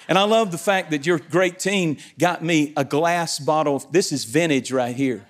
And 0.09 0.18
I 0.18 0.24
love 0.24 0.50
the 0.50 0.59
fact 0.59 0.90
that 0.90 1.07
your 1.07 1.20
great 1.20 1.61
team 1.61 1.98
got 2.18 2.42
me 2.42 2.72
a 2.76 2.85
glass 2.85 3.38
bottle. 3.38 3.76
Of, 3.76 3.92
this 3.92 4.11
is 4.11 4.24
vintage 4.24 4.72
right 4.72 4.94
here. 4.94 5.24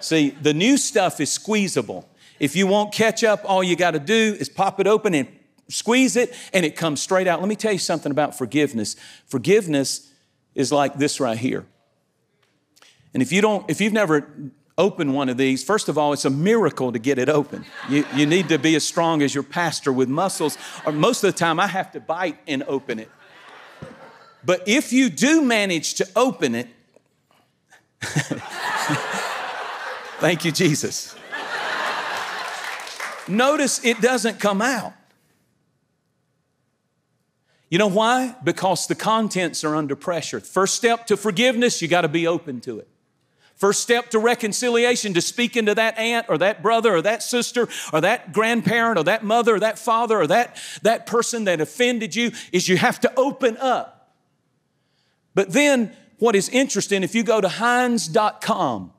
See, 0.00 0.30
the 0.30 0.54
new 0.54 0.78
stuff 0.78 1.20
is 1.20 1.30
squeezable. 1.30 2.08
If 2.38 2.56
you 2.56 2.66
want 2.66 2.94
ketchup, 2.94 3.42
all 3.44 3.62
you 3.62 3.76
got 3.76 3.90
to 3.90 3.98
do 3.98 4.36
is 4.40 4.48
pop 4.48 4.80
it 4.80 4.86
open 4.86 5.14
and 5.14 5.28
squeeze 5.70 6.16
it 6.16 6.34
and 6.52 6.66
it 6.66 6.76
comes 6.76 7.00
straight 7.00 7.26
out. 7.26 7.40
Let 7.40 7.48
me 7.48 7.56
tell 7.56 7.72
you 7.72 7.78
something 7.78 8.12
about 8.12 8.36
forgiveness. 8.36 8.96
Forgiveness 9.26 10.12
is 10.54 10.72
like 10.72 10.96
this 10.96 11.20
right 11.20 11.38
here. 11.38 11.66
And 13.14 13.22
if 13.22 13.32
you 13.32 13.40
don't, 13.40 13.68
if 13.70 13.80
you've 13.80 13.92
never 13.92 14.52
opened 14.78 15.14
one 15.14 15.28
of 15.28 15.36
these, 15.36 15.62
first 15.62 15.88
of 15.88 15.98
all, 15.98 16.12
it's 16.12 16.24
a 16.24 16.30
miracle 16.30 16.92
to 16.92 16.98
get 16.98 17.18
it 17.18 17.28
open. 17.28 17.64
You, 17.88 18.04
you 18.14 18.26
need 18.26 18.48
to 18.48 18.58
be 18.58 18.74
as 18.76 18.84
strong 18.84 19.22
as 19.22 19.34
your 19.34 19.42
pastor 19.42 19.92
with 19.92 20.08
muscles, 20.08 20.56
or 20.86 20.92
most 20.92 21.22
of 21.24 21.32
the 21.32 21.38
time 21.38 21.60
I 21.60 21.66
have 21.66 21.92
to 21.92 22.00
bite 22.00 22.38
and 22.46 22.62
open 22.64 22.98
it. 22.98 23.10
But 24.44 24.66
if 24.66 24.92
you 24.92 25.10
do 25.10 25.42
manage 25.42 25.94
to 25.94 26.08
open 26.16 26.54
it, 26.54 26.68
thank 30.20 30.44
you, 30.44 30.52
Jesus. 30.52 31.14
Notice 33.28 33.84
it 33.84 34.00
doesn't 34.00 34.40
come 34.40 34.62
out. 34.62 34.94
You 37.70 37.78
know 37.78 37.86
why? 37.86 38.34
Because 38.42 38.88
the 38.88 38.96
contents 38.96 39.62
are 39.62 39.76
under 39.76 39.94
pressure. 39.94 40.40
First 40.40 40.74
step 40.74 41.06
to 41.06 41.16
forgiveness, 41.16 41.80
you 41.80 41.86
got 41.86 42.00
to 42.00 42.08
be 42.08 42.26
open 42.26 42.60
to 42.62 42.80
it. 42.80 42.88
First 43.54 43.80
step 43.80 44.10
to 44.10 44.18
reconciliation, 44.18 45.14
to 45.14 45.20
speak 45.20 45.56
into 45.56 45.74
that 45.74 45.96
aunt 45.98 46.26
or 46.28 46.38
that 46.38 46.62
brother 46.62 46.96
or 46.96 47.02
that 47.02 47.22
sister 47.22 47.68
or 47.92 48.00
that 48.00 48.32
grandparent 48.32 48.98
or 48.98 49.04
that 49.04 49.22
mother 49.22 49.54
or 49.54 49.60
that 49.60 49.78
father 49.78 50.18
or 50.18 50.26
that, 50.26 50.56
that 50.82 51.06
person 51.06 51.44
that 51.44 51.60
offended 51.60 52.16
you, 52.16 52.32
is 52.52 52.68
you 52.68 52.76
have 52.76 52.98
to 53.00 53.14
open 53.16 53.56
up. 53.58 54.14
But 55.34 55.52
then, 55.52 55.94
what 56.18 56.34
is 56.34 56.48
interesting, 56.48 57.02
if 57.02 57.14
you 57.14 57.22
go 57.22 57.40
to 57.40 57.48
Heinz.com, 57.48 58.92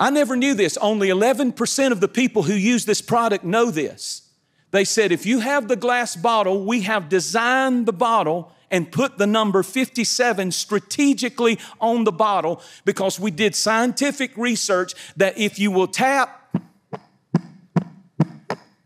I 0.00 0.10
never 0.10 0.36
knew 0.36 0.54
this. 0.54 0.76
Only 0.76 1.08
11% 1.08 1.92
of 1.92 2.00
the 2.00 2.08
people 2.08 2.44
who 2.44 2.54
use 2.54 2.84
this 2.84 3.02
product 3.02 3.44
know 3.44 3.70
this. 3.70 4.27
They 4.70 4.84
said, 4.84 5.12
if 5.12 5.24
you 5.24 5.40
have 5.40 5.68
the 5.68 5.76
glass 5.76 6.14
bottle, 6.14 6.64
we 6.64 6.82
have 6.82 7.08
designed 7.08 7.86
the 7.86 7.92
bottle 7.92 8.52
and 8.70 8.90
put 8.92 9.16
the 9.16 9.26
number 9.26 9.62
57 9.62 10.52
strategically 10.52 11.58
on 11.80 12.04
the 12.04 12.12
bottle 12.12 12.62
because 12.84 13.18
we 13.18 13.30
did 13.30 13.54
scientific 13.54 14.36
research 14.36 14.92
that 15.16 15.38
if 15.38 15.58
you 15.58 15.70
will 15.70 15.86
tap, 15.86 16.34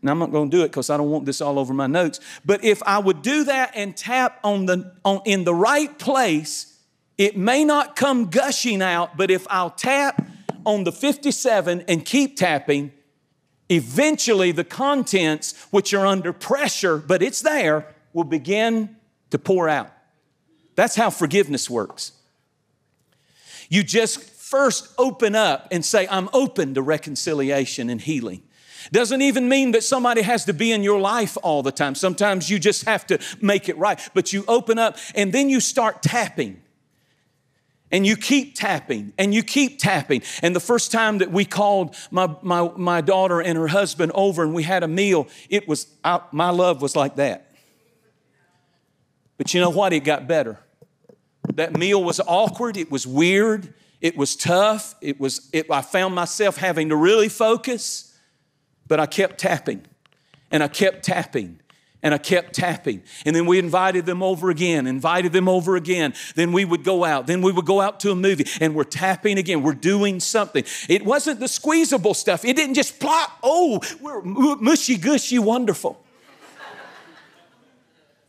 now 0.01 0.11
I'm 0.11 0.19
not 0.19 0.31
going 0.31 0.51
to 0.51 0.57
do 0.57 0.63
it 0.63 0.67
because 0.67 0.89
I 0.89 0.97
don't 0.97 1.09
want 1.09 1.25
this 1.25 1.39
all 1.39 1.57
over 1.57 1.73
my 1.73 1.87
notes, 1.87 2.19
but 2.45 2.63
if 2.63 2.83
I 2.83 2.99
would 2.99 3.21
do 3.21 3.45
that 3.45 3.71
and 3.73 3.95
tap 3.95 4.39
on 4.43 4.65
the 4.65 4.93
on, 5.05 5.21
in 5.25 5.45
the 5.45 5.55
right 5.55 5.97
place, 5.97 6.77
it 7.17 7.37
may 7.37 7.63
not 7.63 7.95
come 7.95 8.29
gushing 8.29 8.81
out, 8.81 9.15
but 9.15 9.31
if 9.31 9.47
I'll 9.49 9.69
tap 9.69 10.25
on 10.65 10.83
the 10.83 10.91
57 10.91 11.85
and 11.87 12.03
keep 12.03 12.35
tapping, 12.35 12.91
eventually 13.73 14.51
the 14.51 14.63
contents, 14.63 15.53
which 15.71 15.93
are 15.93 16.05
under 16.05 16.31
pressure, 16.31 16.97
but 16.97 17.21
it's 17.21 17.41
there, 17.41 17.93
will 18.13 18.23
begin 18.23 18.95
to 19.31 19.39
pour 19.39 19.67
out. 19.67 19.91
That's 20.75 20.95
how 20.95 21.09
forgiveness 21.09 21.69
works. 21.69 22.13
You 23.69 23.83
just 23.83 24.19
first 24.21 24.93
open 24.97 25.35
up 25.35 25.67
and 25.71 25.83
say, 25.83 26.07
I'm 26.09 26.29
open 26.33 26.73
to 26.75 26.81
reconciliation 26.81 27.89
and 27.89 27.99
healing. 27.99 28.43
Doesn't 28.91 29.21
even 29.21 29.47
mean 29.47 29.71
that 29.71 29.83
somebody 29.83 30.21
has 30.21 30.45
to 30.45 30.53
be 30.53 30.71
in 30.71 30.83
your 30.83 30.99
life 30.99 31.37
all 31.41 31.63
the 31.63 31.71
time. 31.71 31.95
Sometimes 31.95 32.49
you 32.49 32.59
just 32.59 32.85
have 32.85 33.07
to 33.07 33.19
make 33.41 33.69
it 33.69 33.77
right. 33.77 33.99
But 34.13 34.33
you 34.33 34.43
open 34.47 34.77
up 34.77 34.97
and 35.15 35.31
then 35.31 35.49
you 35.49 35.59
start 35.59 36.03
tapping. 36.03 36.61
And 37.93 38.05
you 38.05 38.17
keep 38.17 38.55
tapping 38.55 39.13
and 39.17 39.33
you 39.33 39.43
keep 39.43 39.79
tapping. 39.79 40.23
And 40.41 40.53
the 40.53 40.59
first 40.59 40.91
time 40.91 41.19
that 41.19 41.31
we 41.31 41.45
called 41.45 41.95
my, 42.11 42.35
my, 42.41 42.69
my 42.75 42.99
daughter 42.99 43.39
and 43.39 43.57
her 43.57 43.67
husband 43.67 44.11
over 44.15 44.43
and 44.43 44.53
we 44.53 44.63
had 44.63 44.83
a 44.83 44.87
meal, 44.87 45.27
it 45.47 45.67
was, 45.67 45.87
I, 46.03 46.19
my 46.33 46.49
love 46.49 46.81
was 46.81 46.95
like 46.95 47.15
that. 47.15 47.55
But 49.37 49.53
you 49.53 49.61
know 49.61 49.69
what? 49.69 49.93
It 49.93 50.03
got 50.03 50.27
better. 50.27 50.59
That 51.53 51.77
meal 51.77 52.03
was 52.03 52.19
awkward, 52.27 52.77
it 52.77 52.91
was 52.91 53.05
weird, 53.05 53.73
it 54.03 54.17
was 54.17 54.35
tough. 54.35 54.95
It 54.99 55.17
was, 55.17 55.49
it, 55.53 55.71
I 55.71 55.81
found 55.81 56.13
myself 56.13 56.57
having 56.57 56.89
to 56.89 56.95
really 56.95 57.29
focus. 57.29 58.13
But 58.85 58.99
I 58.99 59.05
kept 59.05 59.39
tapping 59.39 59.85
and 60.51 60.61
I 60.61 60.67
kept 60.67 61.05
tapping 61.05 61.61
and 62.03 62.13
I 62.13 62.17
kept 62.17 62.53
tapping. 62.53 63.01
And 63.25 63.35
then 63.35 63.45
we 63.45 63.57
invited 63.57 64.05
them 64.05 64.21
over 64.21 64.49
again, 64.49 64.85
invited 64.85 65.31
them 65.31 65.47
over 65.47 65.75
again. 65.77 66.13
Then 66.35 66.51
we 66.51 66.65
would 66.65 66.83
go 66.83 67.05
out. 67.05 67.25
Then 67.25 67.41
we 67.41 67.51
would 67.51 67.65
go 67.65 67.79
out 67.79 68.01
to 68.01 68.11
a 68.11 68.15
movie 68.15 68.45
and 68.59 68.75
we're 68.75 68.83
tapping 68.83 69.37
again. 69.37 69.63
We're 69.63 69.73
doing 69.73 70.19
something. 70.19 70.65
It 70.89 71.05
wasn't 71.05 71.39
the 71.39 71.47
squeezable 71.47 72.13
stuff. 72.13 72.43
It 72.43 72.57
didn't 72.57 72.75
just 72.75 72.99
plop, 72.99 73.39
oh, 73.41 73.79
we're 74.01 74.21
mushy 74.21 74.97
gushy 74.97 75.39
wonderful. 75.39 76.03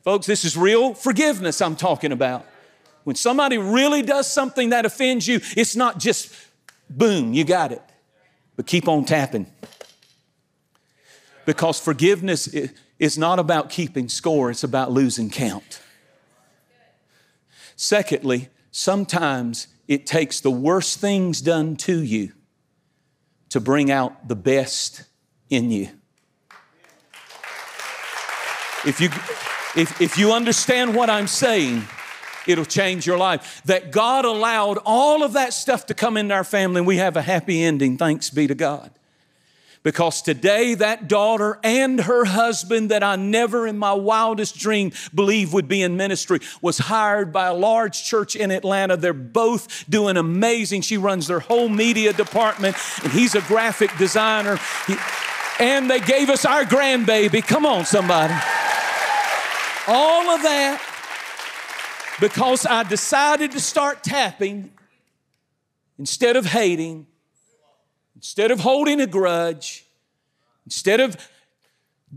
Folks, 0.05 0.27
this 0.27 0.45
is 0.45 0.57
real 0.57 0.95
forgiveness 0.95 1.61
I'm 1.61 1.77
talking 1.77 2.13
about. 2.13 2.47
When 3.03 3.17
somebody 3.17 3.59
really 3.59 4.03
does 4.03 4.31
something 4.31 4.71
that 4.71 4.87
offends 4.87 5.27
you, 5.27 5.41
it's 5.57 5.75
not 5.75 5.99
just 5.99 6.33
boom, 6.89 7.35
you 7.35 7.45
got 7.45 7.73
it. 7.73 7.83
But 8.57 8.67
keep 8.67 8.87
on 8.87 9.05
tapping 9.05 9.47
because 11.45 11.81
forgiveness 11.81 12.49
is 12.99 13.19
not 13.19 13.39
about 13.39 13.71
keeping 13.71 14.09
score, 14.09 14.51
it's 14.51 14.65
about 14.65 14.91
losing 14.91 15.31
count. 15.31 15.81
Secondly, 17.77 18.49
sometimes 18.71 19.69
it 19.89 20.07
takes 20.07 20.41
the 20.41 20.51
worst 20.51 21.01
things 21.01 21.41
done 21.41 21.77
to 21.77 22.01
you 22.01 22.33
to 23.51 23.61
bring 23.61 23.91
out 23.91 24.29
the 24.29 24.37
best 24.37 25.05
in 25.51 25.71
you. 25.71 25.89
If 28.87 29.01
you, 29.01 29.09
if, 29.81 30.01
if 30.01 30.19
you 30.19 30.33
understand 30.33 30.95
what 30.95 31.09
I'm 31.09 31.27
saying, 31.27 31.85
it'll 32.47 32.65
change 32.65 33.07
your 33.07 33.17
life. 33.17 33.63
That 33.65 33.91
God 33.91 34.25
allowed 34.25 34.79
all 34.85 35.23
of 35.23 35.33
that 35.33 35.53
stuff 35.53 35.87
to 35.87 35.95
come 35.95 36.17
into 36.17 36.35
our 36.35 36.45
family 36.45 36.79
and 36.79 36.87
we 36.87 36.99
have 36.99 37.17
a 37.17 37.23
happy 37.23 37.63
ending, 37.63 37.97
thanks 37.97 38.31
be 38.31 38.47
to 38.47 38.55
God. 38.55 38.91
Because 39.85 40.23
today, 40.23 40.75
that 40.75 41.09
daughter 41.09 41.61
and 41.63 42.01
her 42.01 42.25
husband, 42.25 42.91
that 42.91 43.03
I 43.03 43.17
never 43.17 43.67
in 43.67 43.77
my 43.77 43.93
wildest 43.93 44.59
dream 44.59 44.93
believed 45.15 45.53
would 45.53 45.69
be 45.69 45.83
in 45.83 45.99
ministry, 45.99 46.41
was 46.63 46.79
hired 46.79 47.35
by 47.35 47.49
a 47.49 47.55
large 47.55 48.03
church 48.03 48.35
in 48.35 48.51
Atlanta. 48.51 48.97
They're 48.97 49.13
both 49.13 49.89
doing 49.89 50.17
amazing. 50.17 50.81
She 50.81 50.97
runs 50.97 51.27
their 51.27 51.41
whole 51.41 51.69
media 51.69 52.15
department, 52.15 52.77
and 53.03 53.13
he's 53.13 53.35
a 53.35 53.43
graphic 53.43 53.97
designer. 53.99 54.59
He, 54.87 54.97
and 55.61 55.91
they 55.91 56.01
gave 56.01 56.31
us 56.31 56.47
our 56.47 56.65
grandbaby. 56.65 57.47
Come 57.47 57.67
on, 57.67 57.85
somebody. 57.85 58.35
All 59.87 60.31
of 60.31 60.43
that 60.43 60.81
because 62.21 62.65
I 62.65 62.85
decided 62.85 63.53
to 63.53 63.61
start 63.61 64.03
tapping 64.03 64.73
instead 65.99 66.37
of 66.37 66.47
hating 66.47 67.07
Instead 68.25 68.51
of 68.51 68.61
holding 68.61 69.03
a 69.03 69.07
grudge, 69.07 69.85
instead 70.65 70.99
of 70.99 71.15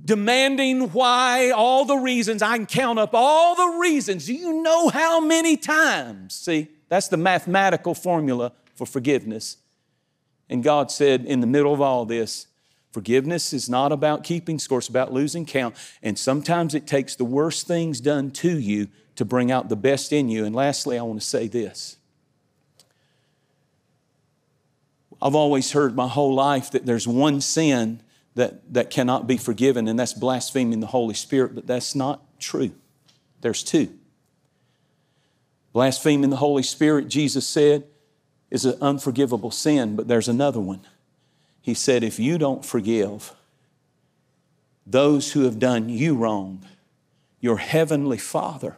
demanding 0.06 0.94
why, 0.94 1.52
all 1.52 1.84
the 1.84 1.98
reasons, 1.98 2.42
I 2.42 2.56
can 2.56 2.66
count 2.66 2.98
up 2.98 3.10
all 3.12 3.56
the 3.56 3.78
reasons. 3.78 4.28
Do 4.28 4.34
you 4.34 4.64
know 4.64 4.88
how 4.88 5.20
many 5.20 5.58
times? 5.58 6.34
See, 6.34 6.70
that's 6.88 7.10
the 7.10 7.18
mathematical 7.18 7.94
formula 7.94 8.54
for 8.74 8.86
forgiveness. 8.86 9.58
And 10.50 10.64
God 10.64 10.92
said, 10.92 11.26
in 11.26 11.42
the 11.42 11.46
middle 11.46 11.74
of 11.74 11.82
all 11.82 12.06
this, 12.06 12.48
forgiveness 12.94 13.52
is 13.52 13.68
not 13.68 13.92
about 13.92 14.24
keeping 14.24 14.60
score, 14.60 14.78
it's 14.78 14.88
about 14.88 15.12
losing 15.12 15.46
count. 15.46 15.76
And 16.02 16.18
sometimes 16.18 16.74
it 16.74 16.88
takes 16.88 17.18
the 17.18 17.26
worst 17.26 17.68
things 17.68 18.00
done 18.00 18.32
to 18.32 18.58
you 18.58 18.88
to 19.18 19.26
bring 19.26 19.52
out 19.52 19.68
the 19.68 19.76
best 19.76 20.14
in 20.14 20.30
you. 20.30 20.46
And 20.46 20.56
lastly, 20.56 20.98
I 20.98 21.02
want 21.02 21.20
to 21.20 21.28
say 21.28 21.50
this 21.50 21.98
I've 25.22 25.36
always 25.36 25.72
heard 25.72 25.96
my 25.96 26.08
whole 26.08 26.34
life 26.34 26.72
that 26.72 26.86
there's 26.86 27.08
one 27.08 27.42
sin 27.42 28.02
that, 28.36 28.74
that 28.74 28.90
cannot 28.90 29.26
be 29.26 29.38
forgiven, 29.38 29.88
and 29.88 29.98
that's 29.98 30.14
blaspheming 30.14 30.80
the 30.80 30.88
Holy 30.88 31.16
Spirit, 31.16 31.56
but 31.56 31.66
that's 31.66 31.96
not 31.96 32.40
true. 32.40 32.72
There's 33.42 33.64
two. 33.64 33.98
Blaspheming 35.74 36.30
the 36.30 36.38
Holy 36.38 36.64
Spirit, 36.64 37.08
Jesus 37.08 37.48
said, 37.48 37.86
is 38.50 38.66
an 38.66 38.78
unforgivable 38.82 39.52
sin, 39.52 39.96
but 39.96 40.08
there's 40.08 40.28
another 40.28 40.60
one. 40.60 40.82
He 41.62 41.74
said, 41.74 42.04
if 42.04 42.20
you 42.20 42.38
don't 42.38 42.64
forgive 42.64 43.34
those 44.86 45.34
who 45.34 45.42
have 45.42 45.60
done 45.60 45.90
you 45.90 46.16
wrong, 46.16 46.64
your 47.42 47.58
heavenly 47.58 48.18
Father 48.18 48.78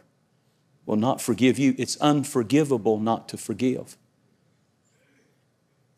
will 0.84 0.96
not 0.96 1.20
forgive 1.20 1.58
you. 1.58 1.74
It's 1.78 1.96
unforgivable 1.98 2.98
not 2.98 3.28
to 3.28 3.36
forgive. 3.36 3.96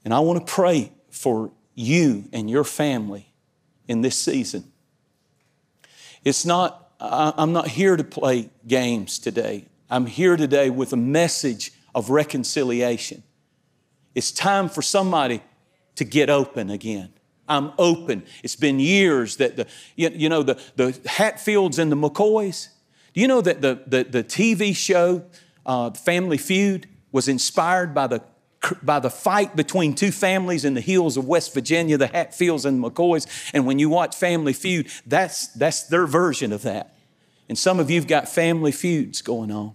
And 0.04 0.12
I 0.12 0.20
want 0.20 0.46
to 0.46 0.52
pray 0.52 0.92
for 1.10 1.52
you 1.74 2.24
and 2.32 2.50
your 2.50 2.64
family 2.64 3.32
in 3.88 4.00
this 4.00 4.16
season. 4.16 4.72
It's 6.24 6.44
not, 6.44 6.90
I'm 7.00 7.52
not 7.52 7.68
here 7.68 7.96
to 7.96 8.04
play 8.04 8.50
games 8.66 9.18
today. 9.18 9.66
I'm 9.90 10.06
here 10.06 10.36
today 10.36 10.70
with 10.70 10.92
a 10.92 10.96
message 10.96 11.72
of 11.94 12.10
reconciliation. 12.10 13.22
It's 14.14 14.30
time 14.30 14.68
for 14.68 14.82
somebody 14.82 15.42
to 15.96 16.04
get 16.04 16.30
open 16.30 16.70
again. 16.70 17.12
I'm 17.48 17.72
open. 17.78 18.24
It's 18.42 18.56
been 18.56 18.78
years 18.78 19.36
that 19.36 19.56
the, 19.56 19.66
you 19.96 20.28
know, 20.28 20.42
the, 20.42 20.60
the 20.76 20.98
Hatfields 21.06 21.78
and 21.78 21.90
the 21.90 21.96
McCoys, 21.96 22.68
do 23.12 23.20
you 23.20 23.28
know 23.28 23.40
that 23.42 23.60
the, 23.60 23.82
the, 23.86 24.04
the 24.04 24.24
TV 24.24 24.74
show, 24.74 25.24
uh, 25.66 25.90
Family 25.90 26.38
Feud, 26.38 26.88
was 27.10 27.28
inspired 27.28 27.94
by 27.94 28.06
the 28.06 28.22
by 28.82 29.00
the 29.00 29.10
fight 29.10 29.56
between 29.56 29.94
two 29.94 30.12
families 30.12 30.64
in 30.64 30.74
the 30.74 30.80
hills 30.80 31.16
of 31.16 31.26
West 31.26 31.52
Virginia, 31.54 31.96
the 31.98 32.06
Hatfields 32.06 32.64
and 32.64 32.82
the 32.82 32.90
McCoys. 32.90 33.26
And 33.52 33.66
when 33.66 33.78
you 33.78 33.88
watch 33.88 34.14
Family 34.14 34.52
Feud, 34.52 34.88
that's, 35.06 35.48
that's 35.48 35.84
their 35.84 36.06
version 36.06 36.52
of 36.52 36.62
that. 36.62 36.94
And 37.48 37.58
some 37.58 37.80
of 37.80 37.90
you've 37.90 38.06
got 38.06 38.28
family 38.28 38.72
feuds 38.72 39.20
going 39.20 39.50
on. 39.50 39.74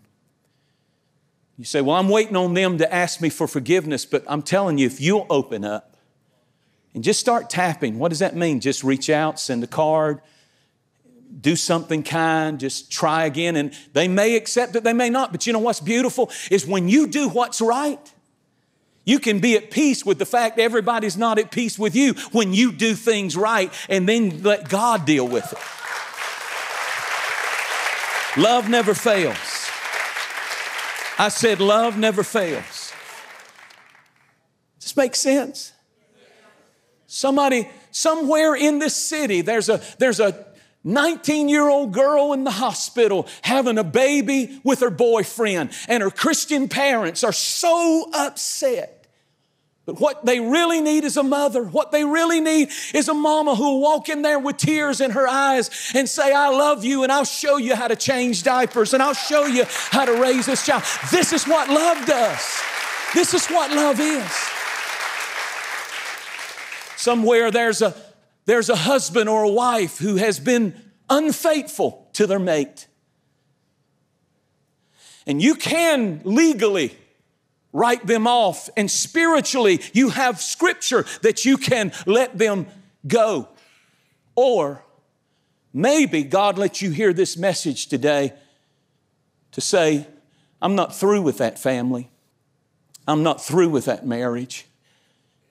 You 1.57 1.65
say, 1.65 1.81
Well, 1.81 1.95
I'm 1.95 2.09
waiting 2.09 2.35
on 2.35 2.53
them 2.53 2.77
to 2.77 2.93
ask 2.93 3.19
me 3.19 3.29
for 3.29 3.47
forgiveness, 3.47 4.05
but 4.05 4.23
I'm 4.27 4.41
telling 4.41 4.77
you, 4.77 4.85
if 4.85 5.01
you'll 5.01 5.25
open 5.29 5.65
up 5.65 5.95
and 6.93 7.03
just 7.03 7.19
start 7.19 7.49
tapping, 7.49 7.99
what 7.99 8.09
does 8.09 8.19
that 8.19 8.35
mean? 8.35 8.59
Just 8.59 8.83
reach 8.83 9.09
out, 9.09 9.39
send 9.39 9.63
a 9.63 9.67
card, 9.67 10.21
do 11.41 11.55
something 11.55 12.03
kind, 12.03 12.59
just 12.59 12.91
try 12.91 13.25
again. 13.25 13.55
And 13.55 13.73
they 13.93 14.07
may 14.07 14.35
accept 14.35 14.75
it, 14.75 14.83
they 14.83 14.93
may 14.93 15.09
not. 15.09 15.31
But 15.31 15.47
you 15.47 15.53
know 15.53 15.59
what's 15.59 15.79
beautiful 15.79 16.31
is 16.51 16.65
when 16.65 16.87
you 16.89 17.07
do 17.07 17.27
what's 17.27 17.59
right, 17.59 18.13
you 19.07 19.19
can 19.19 19.39
be 19.39 19.55
at 19.55 19.71
peace 19.71 20.05
with 20.05 20.19
the 20.19 20.25
fact 20.25 20.59
everybody's 20.59 21.15
not 21.15 21.39
at 21.39 21.49
peace 21.49 21.79
with 21.79 21.95
you 21.95 22.13
when 22.33 22.53
you 22.53 22.73
do 22.73 22.93
things 22.93 23.37
right 23.37 23.71
and 23.87 24.07
then 24.07 24.43
let 24.43 24.67
God 24.67 25.05
deal 25.05 25.25
with 25.25 25.53
it. 25.53 25.59
Love 28.37 28.69
never 28.69 28.93
fails. 28.93 29.37
I 31.17 31.29
said, 31.29 31.61
love 31.61 31.97
never 31.97 32.21
fails. 32.21 32.91
Does 34.79 34.89
this 34.89 34.97
make 34.97 35.15
sense? 35.15 35.71
Somebody, 37.07 37.69
somewhere 37.91 38.55
in 38.55 38.79
this 38.79 38.95
city, 38.95 39.39
there's 39.39 39.69
a, 39.69 39.81
there's 39.99 40.19
a 40.19 40.45
19 40.83 41.47
year 41.47 41.69
old 41.69 41.93
girl 41.93 42.33
in 42.33 42.43
the 42.43 42.51
hospital 42.51 43.25
having 43.41 43.77
a 43.77 43.85
baby 43.85 44.59
with 44.65 44.81
her 44.81 44.89
boyfriend, 44.89 45.71
and 45.87 46.03
her 46.03 46.11
Christian 46.11 46.67
parents 46.67 47.23
are 47.23 47.31
so 47.31 48.11
upset 48.13 48.96
but 49.87 50.01
what 50.01 50.25
they 50.25 50.41
really 50.41 50.81
need 50.81 51.05
is 51.05 51.15
a 51.15 51.23
mother. 51.23 51.63
What 51.63 51.93
they 51.93 52.03
really 52.03 52.41
need 52.41 52.71
is 52.93 53.07
a 53.07 53.13
mama 53.13 53.55
who 53.55 53.63
will 53.63 53.81
walk 53.81 54.09
in 54.09 54.21
there 54.21 54.37
with 54.37 54.57
tears 54.57 54.99
in 54.99 55.11
her 55.11 55.25
eyes 55.25 55.93
and 55.95 56.09
say, 56.09 56.33
I 56.33 56.49
love 56.49 56.83
you, 56.83 57.03
and 57.03 57.11
I'll 57.11 57.23
show 57.23 57.55
you 57.55 57.73
how 57.73 57.87
to 57.87 57.95
change 57.95 58.43
diapers, 58.43 58.93
and 58.93 59.01
I'll 59.01 59.13
show 59.13 59.45
you 59.45 59.63
how 59.65 60.03
to 60.03 60.21
raise 60.21 60.45
this 60.45 60.65
child. 60.65 60.83
This 61.09 61.31
is 61.31 61.45
what 61.45 61.69
love 61.69 62.05
does. 62.05 62.61
This 63.13 63.33
is 63.33 63.47
what 63.47 63.71
love 63.71 64.01
is. 64.01 64.29
Somewhere 66.97 67.49
there's 67.49 67.81
a, 67.81 67.95
there's 68.43 68.69
a 68.69 68.75
husband 68.75 69.29
or 69.29 69.43
a 69.43 69.49
wife 69.49 69.99
who 69.99 70.17
has 70.17 70.37
been 70.37 70.75
unfaithful 71.09 72.09
to 72.11 72.27
their 72.27 72.39
mate. 72.39 72.87
And 75.25 75.41
you 75.41 75.55
can 75.55 76.19
legally 76.25 76.97
write 77.73 78.05
them 78.05 78.27
off. 78.27 78.69
And 78.75 78.89
spiritually, 78.89 79.81
you 79.93 80.09
have 80.09 80.41
scripture 80.41 81.05
that 81.21 81.45
you 81.45 81.57
can 81.57 81.91
let 82.05 82.37
them 82.37 82.67
go. 83.07 83.47
Or 84.35 84.83
maybe 85.73 86.23
God 86.23 86.57
lets 86.57 86.81
you 86.81 86.91
hear 86.91 87.13
this 87.13 87.37
message 87.37 87.87
today 87.87 88.33
to 89.51 89.61
say, 89.61 90.07
I'm 90.61 90.75
not 90.75 90.95
through 90.95 91.21
with 91.21 91.37
that 91.37 91.59
family. 91.59 92.09
I'm 93.07 93.23
not 93.23 93.43
through 93.43 93.69
with 93.69 93.85
that 93.85 94.05
marriage. 94.05 94.65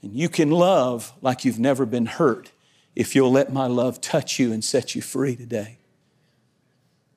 And 0.02 0.14
you 0.14 0.29
can 0.29 0.50
love 0.50 1.12
like 1.22 1.44
you've 1.44 1.59
never 1.59 1.87
been 1.87 2.07
hurt 2.07 2.52
if 2.94 3.14
you'll 3.14 3.33
let 3.33 3.52
my 3.52 3.66
love 3.66 4.00
touch 4.00 4.38
you 4.38 4.52
and 4.52 4.64
set 4.64 4.94
you 4.94 5.02
free 5.02 5.37
today. 5.37 5.79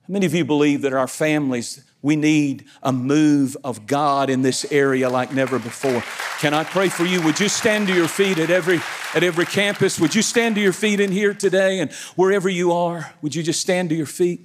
How 0.03 0.13
many 0.13 0.25
of 0.25 0.33
you 0.33 0.43
believe 0.43 0.81
that 0.81 0.93
our 0.93 1.07
families, 1.07 1.83
we 2.01 2.15
need 2.15 2.65
a 2.81 2.93
move 2.93 3.57
of 3.63 3.85
God 3.85 4.29
in 4.29 4.41
this 4.41 4.71
area 4.71 5.09
like 5.09 5.33
never 5.33 5.59
before? 5.59 6.03
Can 6.39 6.53
I 6.53 6.63
pray 6.63 6.87
for 6.89 7.03
you? 7.05 7.21
Would 7.23 7.39
you 7.39 7.49
stand 7.49 7.87
to 7.87 7.93
your 7.93 8.07
feet 8.07 8.37
at 8.39 8.49
every, 8.49 8.79
at 9.13 9.23
every 9.23 9.45
campus? 9.45 9.99
Would 9.99 10.15
you 10.15 10.21
stand 10.21 10.55
to 10.55 10.61
your 10.61 10.73
feet 10.73 10.99
in 10.99 11.11
here 11.11 11.33
today 11.33 11.79
and 11.79 11.91
wherever 12.15 12.47
you 12.47 12.71
are? 12.71 13.13
Would 13.21 13.35
you 13.35 13.43
just 13.43 13.59
stand 13.59 13.89
to 13.89 13.95
your 13.95 14.05
feet? 14.05 14.39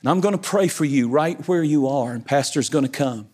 And 0.00 0.08
I'm 0.08 0.20
going 0.20 0.32
to 0.36 0.38
pray 0.38 0.68
for 0.68 0.84
you 0.84 1.08
right 1.08 1.46
where 1.48 1.62
you 1.62 1.86
are, 1.88 2.12
and 2.12 2.24
Pastor's 2.24 2.68
going 2.68 2.84
to 2.84 2.90
come. 2.90 3.28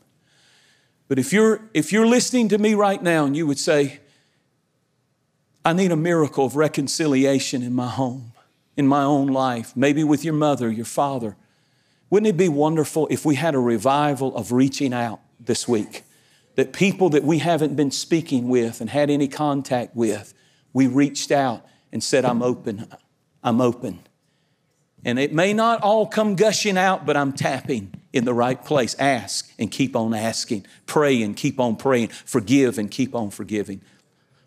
But 1.08 1.18
if 1.18 1.32
you're, 1.32 1.68
if 1.74 1.92
you're 1.92 2.06
listening 2.06 2.48
to 2.50 2.58
me 2.58 2.74
right 2.74 3.02
now 3.02 3.26
and 3.26 3.36
you 3.36 3.46
would 3.46 3.58
say, 3.58 4.00
I 5.64 5.72
need 5.72 5.92
a 5.92 5.96
miracle 5.96 6.46
of 6.46 6.56
reconciliation 6.56 7.62
in 7.62 7.74
my 7.74 7.88
home, 7.88 8.32
in 8.76 8.86
my 8.86 9.02
own 9.02 9.26
life, 9.26 9.76
maybe 9.76 10.04
with 10.04 10.24
your 10.24 10.34
mother, 10.34 10.70
your 10.70 10.84
father, 10.84 11.36
wouldn't 12.10 12.28
it 12.28 12.36
be 12.36 12.48
wonderful 12.48 13.06
if 13.08 13.24
we 13.24 13.36
had 13.36 13.54
a 13.54 13.60
revival 13.60 14.36
of 14.36 14.52
reaching 14.52 14.92
out 14.92 15.20
this 15.38 15.66
week? 15.66 16.02
That 16.56 16.72
people 16.72 17.08
that 17.10 17.22
we 17.22 17.38
haven't 17.38 17.76
been 17.76 17.92
speaking 17.92 18.48
with 18.48 18.80
and 18.80 18.90
had 18.90 19.08
any 19.08 19.28
contact 19.28 19.94
with, 19.94 20.34
we 20.72 20.88
reached 20.88 21.30
out 21.30 21.64
and 21.92 22.02
said, 22.02 22.24
I'm 22.24 22.42
open. 22.42 22.92
I'm 23.42 23.60
open. 23.60 24.00
And 25.04 25.18
it 25.18 25.32
may 25.32 25.52
not 25.54 25.80
all 25.82 26.06
come 26.06 26.34
gushing 26.34 26.76
out, 26.76 27.06
but 27.06 27.16
I'm 27.16 27.32
tapping 27.32 27.94
in 28.12 28.24
the 28.24 28.34
right 28.34 28.62
place. 28.62 28.94
Ask 28.98 29.50
and 29.58 29.70
keep 29.70 29.96
on 29.96 30.12
asking. 30.12 30.66
Pray 30.86 31.22
and 31.22 31.36
keep 31.36 31.58
on 31.58 31.76
praying. 31.76 32.08
Forgive 32.08 32.76
and 32.76 32.90
keep 32.90 33.14
on 33.14 33.30
forgiving. 33.30 33.80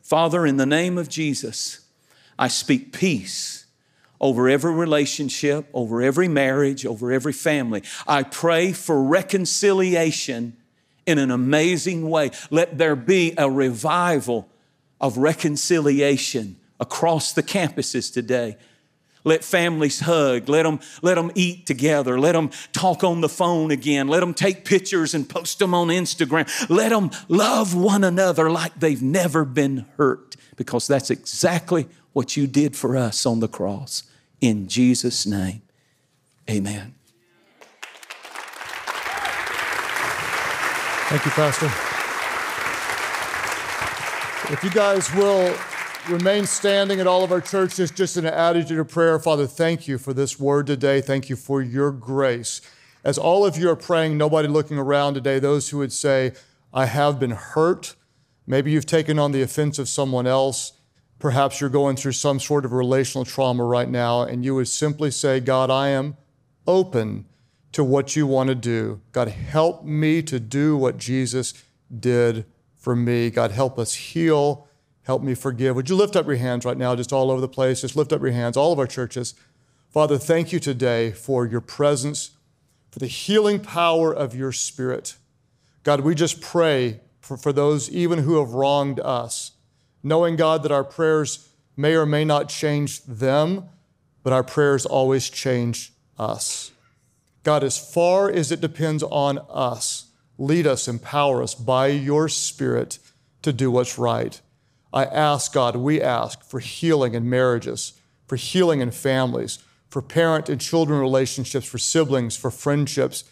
Father, 0.02 0.46
in 0.46 0.58
the 0.58 0.66
name 0.66 0.98
of 0.98 1.10
Jesus, 1.10 1.88
I 2.38 2.50
speak 2.50 2.92
peace 2.92 3.63
over 4.24 4.48
every 4.48 4.72
relationship, 4.72 5.68
over 5.74 6.02
every 6.02 6.30
marriage, 6.30 6.86
over 6.86 7.12
every 7.12 7.34
family. 7.34 7.84
I 8.08 8.24
pray 8.24 8.72
for 8.72 9.04
reconciliation 9.04 10.56
in 11.06 11.18
an 11.18 11.30
amazing 11.30 12.10
way. 12.10 12.32
Let 12.50 12.78
there 12.78 12.96
be 12.96 13.34
a 13.38 13.52
revival 13.52 14.48
of 15.02 15.18
reconciliation 15.18 16.56
across 16.80 17.34
the 17.34 17.44
campuses 17.44 18.14
today. 18.14 18.56
Let 19.26 19.44
families 19.44 20.00
hug. 20.00 20.48
Let 20.48 20.64
them, 20.64 20.80
let 21.02 21.16
them 21.16 21.30
eat 21.36 21.66
together. 21.66 22.18
Let 22.18 22.32
them 22.32 22.50
talk 22.72 23.04
on 23.04 23.20
the 23.20 23.28
phone 23.28 23.72
again. 23.72 24.08
Let 24.08 24.22
them 24.22 24.34
take 24.34 24.64
pictures 24.64 25.14
and 25.14 25.28
post 25.28 25.60
them 25.60 25.74
on 25.74 25.90
Instagram. 25.90 26.70
Let 26.70 26.90
them 26.90 27.12
love 27.28 27.76
one 27.76 28.06
another 28.06 28.50
like 28.50 28.80
they've 28.80 29.02
never 29.02 29.44
been 29.44 29.86
hurt 29.98 30.38
because 30.56 30.88
that's 30.88 31.10
exactly 31.10 31.88
what 32.14 32.38
you 32.38 32.48
did 32.48 32.78
for 32.78 32.96
us 32.96 33.26
on 33.26 33.42
the 33.42 33.50
cross. 33.50 34.04
In 34.44 34.68
Jesus' 34.68 35.26
name, 35.26 35.62
amen. 36.50 36.96
Thank 41.08 41.24
you, 41.24 41.32
Pastor. 41.32 41.68
If 44.54 44.62
you 44.62 44.70
guys 44.70 45.10
will 45.16 45.56
remain 46.10 46.46
standing 46.46 47.00
at 47.00 47.08
all 47.08 47.24
of 47.24 47.32
our 47.32 47.40
churches, 47.40 47.90
just 47.90 48.18
in 48.18 48.26
an 48.26 48.34
attitude 48.34 48.80
of 48.80 48.90
prayer. 48.90 49.18
Father, 49.18 49.48
thank 49.48 49.88
you 49.88 49.98
for 49.98 50.14
this 50.14 50.38
word 50.38 50.68
today. 50.68 51.00
Thank 51.00 51.30
you 51.30 51.38
for 51.38 51.62
your 51.62 51.94
grace. 51.94 52.60
As 53.06 53.18
all 53.18 53.46
of 53.46 53.56
you 53.56 53.70
are 53.70 53.78
praying, 53.78 54.18
nobody 54.18 54.50
looking 54.50 54.78
around 54.78 55.14
today, 55.14 55.40
those 55.40 55.70
who 55.70 55.78
would 55.78 55.94
say, 55.94 56.34
I 56.74 56.88
have 56.88 57.18
been 57.18 57.32
hurt. 57.32 57.96
Maybe 58.46 58.72
you've 58.72 58.86
taken 58.86 59.18
on 59.18 59.32
the 59.32 59.42
offense 59.42 59.80
of 59.80 59.88
someone 59.88 60.28
else. 60.28 60.74
Perhaps 61.24 61.62
you're 61.62 61.70
going 61.70 61.96
through 61.96 62.12
some 62.12 62.40
sort 62.40 62.66
of 62.66 62.74
relational 62.74 63.24
trauma 63.24 63.64
right 63.64 63.90
now, 63.90 64.22
and 64.22 64.44
you 64.44 64.54
would 64.56 64.68
simply 64.68 65.10
say, 65.10 65.40
God, 65.40 65.72
I 65.72 65.88
am 65.88 66.18
open 66.68 67.26
to 67.72 67.84
what 67.84 68.16
you 68.16 68.28
want 68.28 68.50
to 68.50 68.56
do. 68.56 69.00
God, 69.14 69.30
help 69.30 69.84
me 69.84 70.22
to 70.22 70.40
do 70.40 70.76
what 70.76 70.98
Jesus 70.98 71.54
did 71.98 72.46
for 72.76 72.96
me. 72.96 73.30
God, 73.30 73.52
help 73.52 73.80
us 73.80 73.96
heal 73.96 74.68
Help 75.04 75.22
me 75.22 75.34
forgive. 75.36 75.76
Would 75.76 75.90
you 75.90 75.96
lift 75.96 76.16
up 76.16 76.26
your 76.26 76.38
hands 76.38 76.66
right 76.66 76.78
now, 76.78 76.96
just 76.96 77.12
all 77.12 77.30
over 77.30 77.42
the 77.42 77.48
place? 77.48 77.82
Just 77.82 77.96
lift 77.96 78.14
up 78.14 78.22
your 78.22 78.32
hands, 78.32 78.56
all 78.56 78.72
of 78.72 78.80
our 78.80 78.88
churches. 78.88 79.36
Father, 79.90 80.18
thank 80.18 80.52
you 80.52 80.60
today 80.60 81.12
for 81.12 81.46
your 81.46 81.62
presence, 81.62 82.32
for 82.90 83.00
the 83.00 83.08
healing 83.08 83.60
power 83.60 84.14
of 84.14 84.34
your 84.34 84.54
spirit. 84.54 85.18
God, 85.84 86.02
we 86.02 86.16
just 86.16 86.42
pray 86.42 87.02
for, 87.20 87.36
for 87.36 87.52
those 87.52 87.90
even 87.92 88.20
who 88.20 88.40
have 88.40 88.54
wronged 88.54 89.02
us, 89.02 89.52
knowing, 90.04 90.36
God, 90.36 90.64
that 90.64 90.72
our 90.72 90.84
prayers 90.84 91.50
may 91.76 91.96
or 91.96 92.06
may 92.06 92.26
not 92.26 92.50
change 92.50 93.04
them, 93.04 93.70
but 94.22 94.34
our 94.34 94.44
prayers 94.44 94.86
always 94.86 95.30
change 95.30 95.94
us. 96.20 96.72
God, 97.44 97.64
as 97.64 97.78
far 97.78 98.30
as 98.30 98.52
it 98.52 98.62
depends 98.62 99.04
on 99.04 99.40
us, 99.50 100.12
lead 100.38 100.68
us, 100.68 100.88
empower 100.88 101.42
us 101.42 101.56
by 101.56 101.88
your 101.88 102.30
Spirit 102.30 103.00
to 103.42 103.52
do 103.52 103.70
what's 103.72 103.98
right. 103.98 104.40
I 104.94 105.06
ask 105.06 105.54
God, 105.54 105.76
we 105.76 106.02
ask 106.02 106.44
for 106.44 106.60
healing 106.60 107.16
in 107.16 107.30
marriages, 107.30 107.94
for 108.28 108.36
healing 108.36 108.80
in 108.80 108.92
families, 108.92 109.60
for 109.90 110.02
parent 110.02 110.50
and 110.50 110.62
children 110.62 111.00
relationships, 111.00 111.66
for 111.66 111.78
siblings, 111.78 112.38
for 112.38 112.52
friendships 112.52 113.26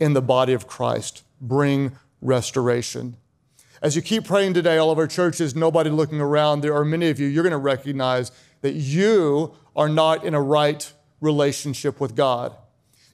in 0.00 0.14
the 0.14 0.22
body 0.22 0.52
of 0.52 0.66
Christ. 0.66 1.22
Bring 1.40 1.92
restoration. 2.20 3.16
As 3.80 3.94
you 3.94 4.02
keep 4.02 4.24
praying 4.24 4.54
today, 4.54 4.78
all 4.78 4.90
of 4.90 4.98
our 4.98 5.06
churches, 5.06 5.54
nobody 5.54 5.90
looking 5.90 6.20
around, 6.20 6.60
there 6.60 6.74
are 6.74 6.84
many 6.84 7.10
of 7.10 7.20
you, 7.20 7.28
you're 7.28 7.44
going 7.44 7.52
to 7.52 7.58
recognize 7.58 8.32
that 8.60 8.74
you 8.74 9.54
are 9.76 9.88
not 9.88 10.24
in 10.24 10.34
a 10.34 10.42
right 10.42 10.92
relationship 11.20 12.00
with 12.00 12.16
God. 12.16 12.56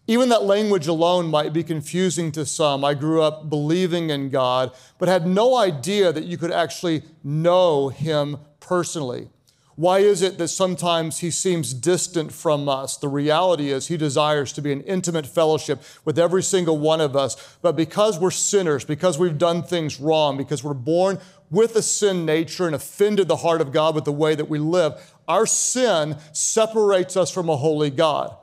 Even 0.06 0.28
that 0.30 0.44
language 0.44 0.86
alone 0.86 1.28
might 1.28 1.52
be 1.52 1.62
confusing 1.62 2.30
to 2.32 2.44
some. 2.44 2.84
I 2.84 2.94
grew 2.94 3.22
up 3.22 3.48
believing 3.48 4.10
in 4.10 4.28
God, 4.28 4.72
but 4.98 5.08
had 5.08 5.26
no 5.26 5.56
idea 5.56 6.12
that 6.12 6.24
you 6.24 6.36
could 6.36 6.52
actually 6.52 7.02
know 7.22 7.88
Him 7.88 8.38
personally. 8.60 9.30
Why 9.76 9.98
is 9.98 10.22
it 10.22 10.38
that 10.38 10.48
sometimes 10.48 11.18
He 11.18 11.30
seems 11.30 11.74
distant 11.74 12.32
from 12.32 12.68
us? 12.68 12.96
The 12.96 13.08
reality 13.08 13.70
is 13.70 13.88
He 13.88 13.96
desires 13.96 14.52
to 14.52 14.62
be 14.62 14.70
in 14.70 14.82
intimate 14.82 15.26
fellowship 15.26 15.82
with 16.04 16.18
every 16.18 16.42
single 16.42 16.78
one 16.78 17.00
of 17.00 17.16
us. 17.16 17.56
But 17.60 17.74
because 17.74 18.18
we're 18.18 18.30
sinners, 18.30 18.84
because 18.84 19.18
we've 19.18 19.38
done 19.38 19.62
things 19.62 19.98
wrong, 19.98 20.36
because 20.36 20.62
we're 20.62 20.74
born 20.74 21.18
with 21.50 21.74
a 21.76 21.82
sin 21.82 22.24
nature 22.24 22.66
and 22.66 22.74
offended 22.74 23.28
the 23.28 23.36
heart 23.36 23.60
of 23.60 23.72
God 23.72 23.94
with 23.94 24.04
the 24.04 24.12
way 24.12 24.34
that 24.34 24.48
we 24.48 24.58
live, 24.58 24.94
our 25.26 25.46
sin 25.46 26.16
separates 26.32 27.16
us 27.16 27.30
from 27.30 27.48
a 27.48 27.56
holy 27.56 27.90
God. 27.90 28.36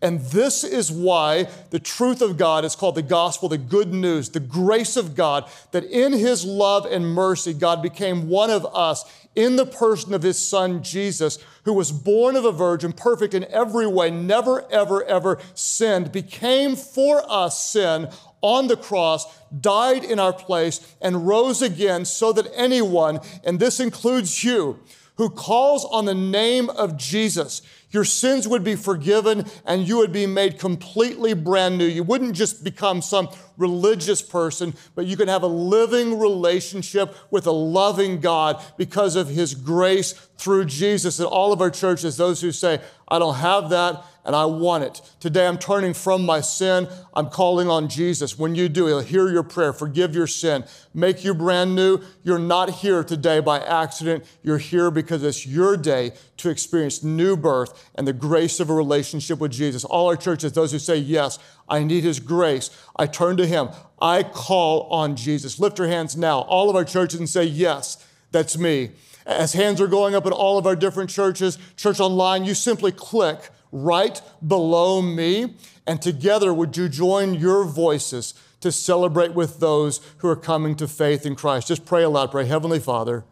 And 0.00 0.20
this 0.20 0.64
is 0.64 0.90
why 0.90 1.48
the 1.70 1.78
truth 1.78 2.22
of 2.22 2.38
God 2.38 2.64
is 2.64 2.74
called 2.74 2.94
the 2.94 3.02
gospel, 3.02 3.48
the 3.48 3.58
good 3.58 3.92
news, 3.92 4.30
the 4.30 4.40
grace 4.40 4.96
of 4.96 5.14
God, 5.14 5.50
that 5.72 5.84
in 5.84 6.12
his 6.12 6.44
love 6.44 6.86
and 6.86 7.06
mercy, 7.06 7.52
God 7.52 7.82
became 7.82 8.28
one 8.28 8.50
of 8.50 8.64
us 8.74 9.04
in 9.34 9.56
the 9.56 9.66
person 9.66 10.12
of 10.14 10.22
his 10.22 10.38
son 10.38 10.82
Jesus, 10.82 11.38
who 11.64 11.72
was 11.72 11.92
born 11.92 12.36
of 12.36 12.44
a 12.44 12.52
virgin, 12.52 12.92
perfect 12.92 13.34
in 13.34 13.44
every 13.44 13.86
way, 13.86 14.10
never, 14.10 14.70
ever, 14.70 15.04
ever 15.04 15.38
sinned, 15.54 16.12
became 16.12 16.76
for 16.76 17.22
us 17.30 17.70
sin 17.70 18.08
on 18.42 18.66
the 18.66 18.76
cross, 18.76 19.24
died 19.48 20.04
in 20.04 20.18
our 20.18 20.32
place, 20.32 20.94
and 21.00 21.26
rose 21.26 21.62
again 21.62 22.04
so 22.04 22.32
that 22.32 22.50
anyone, 22.54 23.20
and 23.44 23.58
this 23.58 23.80
includes 23.80 24.44
you, 24.44 24.80
who 25.16 25.30
calls 25.30 25.84
on 25.84 26.04
the 26.04 26.14
name 26.14 26.68
of 26.70 26.96
Jesus, 26.96 27.62
your 27.92 28.04
sins 28.04 28.48
would 28.48 28.64
be 28.64 28.74
forgiven 28.74 29.44
and 29.64 29.86
you 29.86 29.98
would 29.98 30.12
be 30.12 30.26
made 30.26 30.58
completely 30.58 31.34
brand 31.34 31.78
new. 31.78 31.84
You 31.84 32.02
wouldn't 32.02 32.34
just 32.34 32.64
become 32.64 33.02
some 33.02 33.28
religious 33.58 34.22
person, 34.22 34.74
but 34.94 35.06
you 35.06 35.16
can 35.16 35.28
have 35.28 35.42
a 35.42 35.46
living 35.46 36.18
relationship 36.18 37.14
with 37.30 37.46
a 37.46 37.52
loving 37.52 38.20
God 38.20 38.62
because 38.76 39.14
of 39.14 39.28
his 39.28 39.54
grace 39.54 40.12
through 40.38 40.64
Jesus. 40.64 41.18
And 41.18 41.28
all 41.28 41.52
of 41.52 41.60
our 41.60 41.70
churches, 41.70 42.16
those 42.16 42.40
who 42.40 42.50
say, 42.50 42.80
I 43.08 43.18
don't 43.18 43.36
have 43.36 43.70
that, 43.70 44.04
and 44.24 44.36
I 44.36 44.44
want 44.44 44.84
it. 44.84 45.00
Today 45.20 45.46
I'm 45.46 45.58
turning 45.58 45.94
from 45.94 46.24
my 46.24 46.40
sin. 46.40 46.88
I'm 47.14 47.28
calling 47.28 47.68
on 47.68 47.88
Jesus. 47.88 48.38
When 48.38 48.54
you 48.54 48.68
do, 48.68 48.86
He'll 48.86 49.00
hear 49.00 49.28
your 49.28 49.42
prayer, 49.42 49.72
forgive 49.72 50.14
your 50.14 50.26
sin, 50.26 50.64
make 50.94 51.24
you 51.24 51.34
brand 51.34 51.74
new. 51.74 52.00
You're 52.22 52.38
not 52.38 52.70
here 52.70 53.02
today 53.02 53.40
by 53.40 53.60
accident. 53.60 54.24
You're 54.42 54.58
here 54.58 54.90
because 54.90 55.24
it's 55.24 55.46
your 55.46 55.76
day 55.76 56.12
to 56.38 56.50
experience 56.50 57.02
new 57.02 57.36
birth 57.36 57.90
and 57.94 58.06
the 58.06 58.12
grace 58.12 58.60
of 58.60 58.70
a 58.70 58.74
relationship 58.74 59.38
with 59.38 59.52
Jesus. 59.52 59.84
All 59.84 60.08
our 60.08 60.16
churches, 60.16 60.52
those 60.52 60.72
who 60.72 60.78
say, 60.78 60.96
Yes, 60.96 61.38
I 61.68 61.82
need 61.82 62.04
His 62.04 62.20
grace, 62.20 62.70
I 62.96 63.06
turn 63.06 63.36
to 63.38 63.46
Him. 63.46 63.70
I 64.00 64.22
call 64.22 64.82
on 64.90 65.16
Jesus. 65.16 65.58
Lift 65.58 65.78
your 65.78 65.88
hands 65.88 66.16
now, 66.16 66.40
all 66.40 66.70
of 66.70 66.76
our 66.76 66.84
churches, 66.84 67.18
and 67.18 67.28
say, 67.28 67.44
Yes, 67.44 68.06
that's 68.30 68.56
me. 68.56 68.90
As 69.24 69.52
hands 69.52 69.80
are 69.80 69.86
going 69.86 70.14
up 70.14 70.26
in 70.26 70.32
all 70.32 70.58
of 70.58 70.66
our 70.66 70.74
different 70.74 71.10
churches, 71.10 71.58
church 71.76 72.00
online, 72.00 72.44
you 72.44 72.54
simply 72.54 72.90
click 72.90 73.50
right 73.72 74.20
below 74.46 75.02
me, 75.02 75.54
and 75.86 76.00
together 76.00 76.52
would 76.54 76.76
you 76.76 76.88
join 76.88 77.34
your 77.34 77.64
voices 77.64 78.34
to 78.60 78.70
celebrate 78.70 79.34
with 79.34 79.58
those 79.58 80.00
who 80.18 80.28
are 80.28 80.36
coming 80.36 80.76
to 80.76 80.86
faith 80.86 81.26
in 81.26 81.34
Christ? 81.34 81.68
Just 81.68 81.84
pray 81.84 82.04
aloud. 82.04 82.30
Pray, 82.30 82.44
Heavenly 82.44 82.78
Father, 82.78 83.24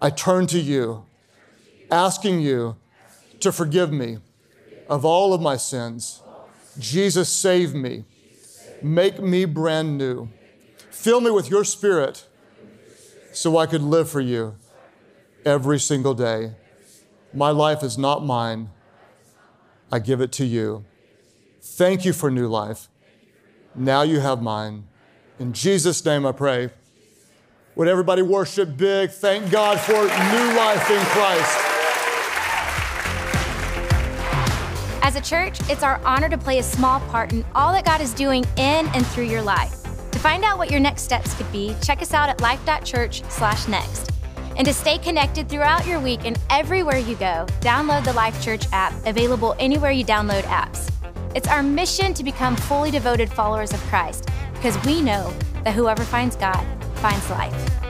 I 0.00 0.10
turn 0.10 0.46
to 0.48 0.58
you, 0.58 1.04
asking 1.90 2.40
you 2.40 2.76
to 3.40 3.52
forgive 3.52 3.92
me 3.92 4.18
of 4.88 5.04
all 5.04 5.32
of 5.34 5.40
my 5.40 5.56
sins. 5.56 6.22
Jesus, 6.78 7.28
save 7.28 7.74
me. 7.74 8.04
Make 8.82 9.20
me 9.20 9.44
brand 9.44 9.96
new. 9.96 10.28
Fill 10.90 11.20
me 11.20 11.30
with 11.30 11.50
your 11.50 11.64
spirit 11.64 12.26
so 13.32 13.56
I 13.58 13.66
could 13.66 13.82
live 13.82 14.08
for 14.08 14.20
you 14.20 14.56
every 15.44 15.78
single 15.78 16.14
day. 16.14 16.52
My 17.32 17.50
life 17.50 17.82
is 17.82 17.96
not 17.96 18.24
mine. 18.24 18.70
I 19.90 19.98
give 19.98 20.20
it 20.20 20.32
to 20.32 20.44
you. 20.44 20.84
Thank 21.60 22.04
you 22.04 22.12
for 22.12 22.30
new 22.30 22.48
life. 22.48 22.88
Now 23.74 24.02
you 24.02 24.20
have 24.20 24.42
mine. 24.42 24.88
In 25.38 25.52
Jesus' 25.52 26.04
name 26.04 26.24
I 26.26 26.32
pray. 26.32 26.70
Would 27.74 27.88
everybody 27.88 28.22
worship 28.22 28.76
big? 28.76 29.10
Thank 29.10 29.50
God 29.50 29.78
for 29.78 29.92
new 29.92 30.56
life 30.56 30.90
in 30.90 31.00
Christ. 31.06 31.58
As 35.02 35.14
a 35.14 35.20
church, 35.20 35.58
it's 35.70 35.82
our 35.82 36.00
honor 36.04 36.28
to 36.28 36.38
play 36.38 36.58
a 36.58 36.62
small 36.62 37.00
part 37.00 37.32
in 37.32 37.44
all 37.54 37.72
that 37.72 37.84
God 37.84 38.00
is 38.00 38.12
doing 38.14 38.44
in 38.56 38.86
and 38.88 39.06
through 39.06 39.24
your 39.26 39.42
life. 39.42 39.82
To 40.10 40.18
find 40.18 40.42
out 40.42 40.58
what 40.58 40.70
your 40.70 40.80
next 40.80 41.02
steps 41.02 41.34
could 41.34 41.50
be, 41.52 41.76
check 41.82 42.00
us 42.00 42.14
out 42.14 42.28
at 42.28 42.40
life.church/next. 42.40 44.15
And 44.56 44.66
to 44.66 44.72
stay 44.72 44.98
connected 44.98 45.48
throughout 45.48 45.86
your 45.86 46.00
week 46.00 46.20
and 46.24 46.38
everywhere 46.48 46.96
you 46.96 47.14
go, 47.16 47.46
download 47.60 48.04
the 48.04 48.12
Life 48.14 48.42
Church 48.42 48.64
app, 48.72 48.94
available 49.06 49.54
anywhere 49.58 49.90
you 49.90 50.04
download 50.04 50.44
apps. 50.44 50.90
It's 51.34 51.48
our 51.48 51.62
mission 51.62 52.14
to 52.14 52.24
become 52.24 52.56
fully 52.56 52.90
devoted 52.90 53.30
followers 53.30 53.74
of 53.74 53.80
Christ 53.80 54.28
because 54.54 54.82
we 54.86 55.02
know 55.02 55.32
that 55.64 55.74
whoever 55.74 56.02
finds 56.02 56.36
God 56.36 56.64
finds 56.96 57.28
life. 57.28 57.85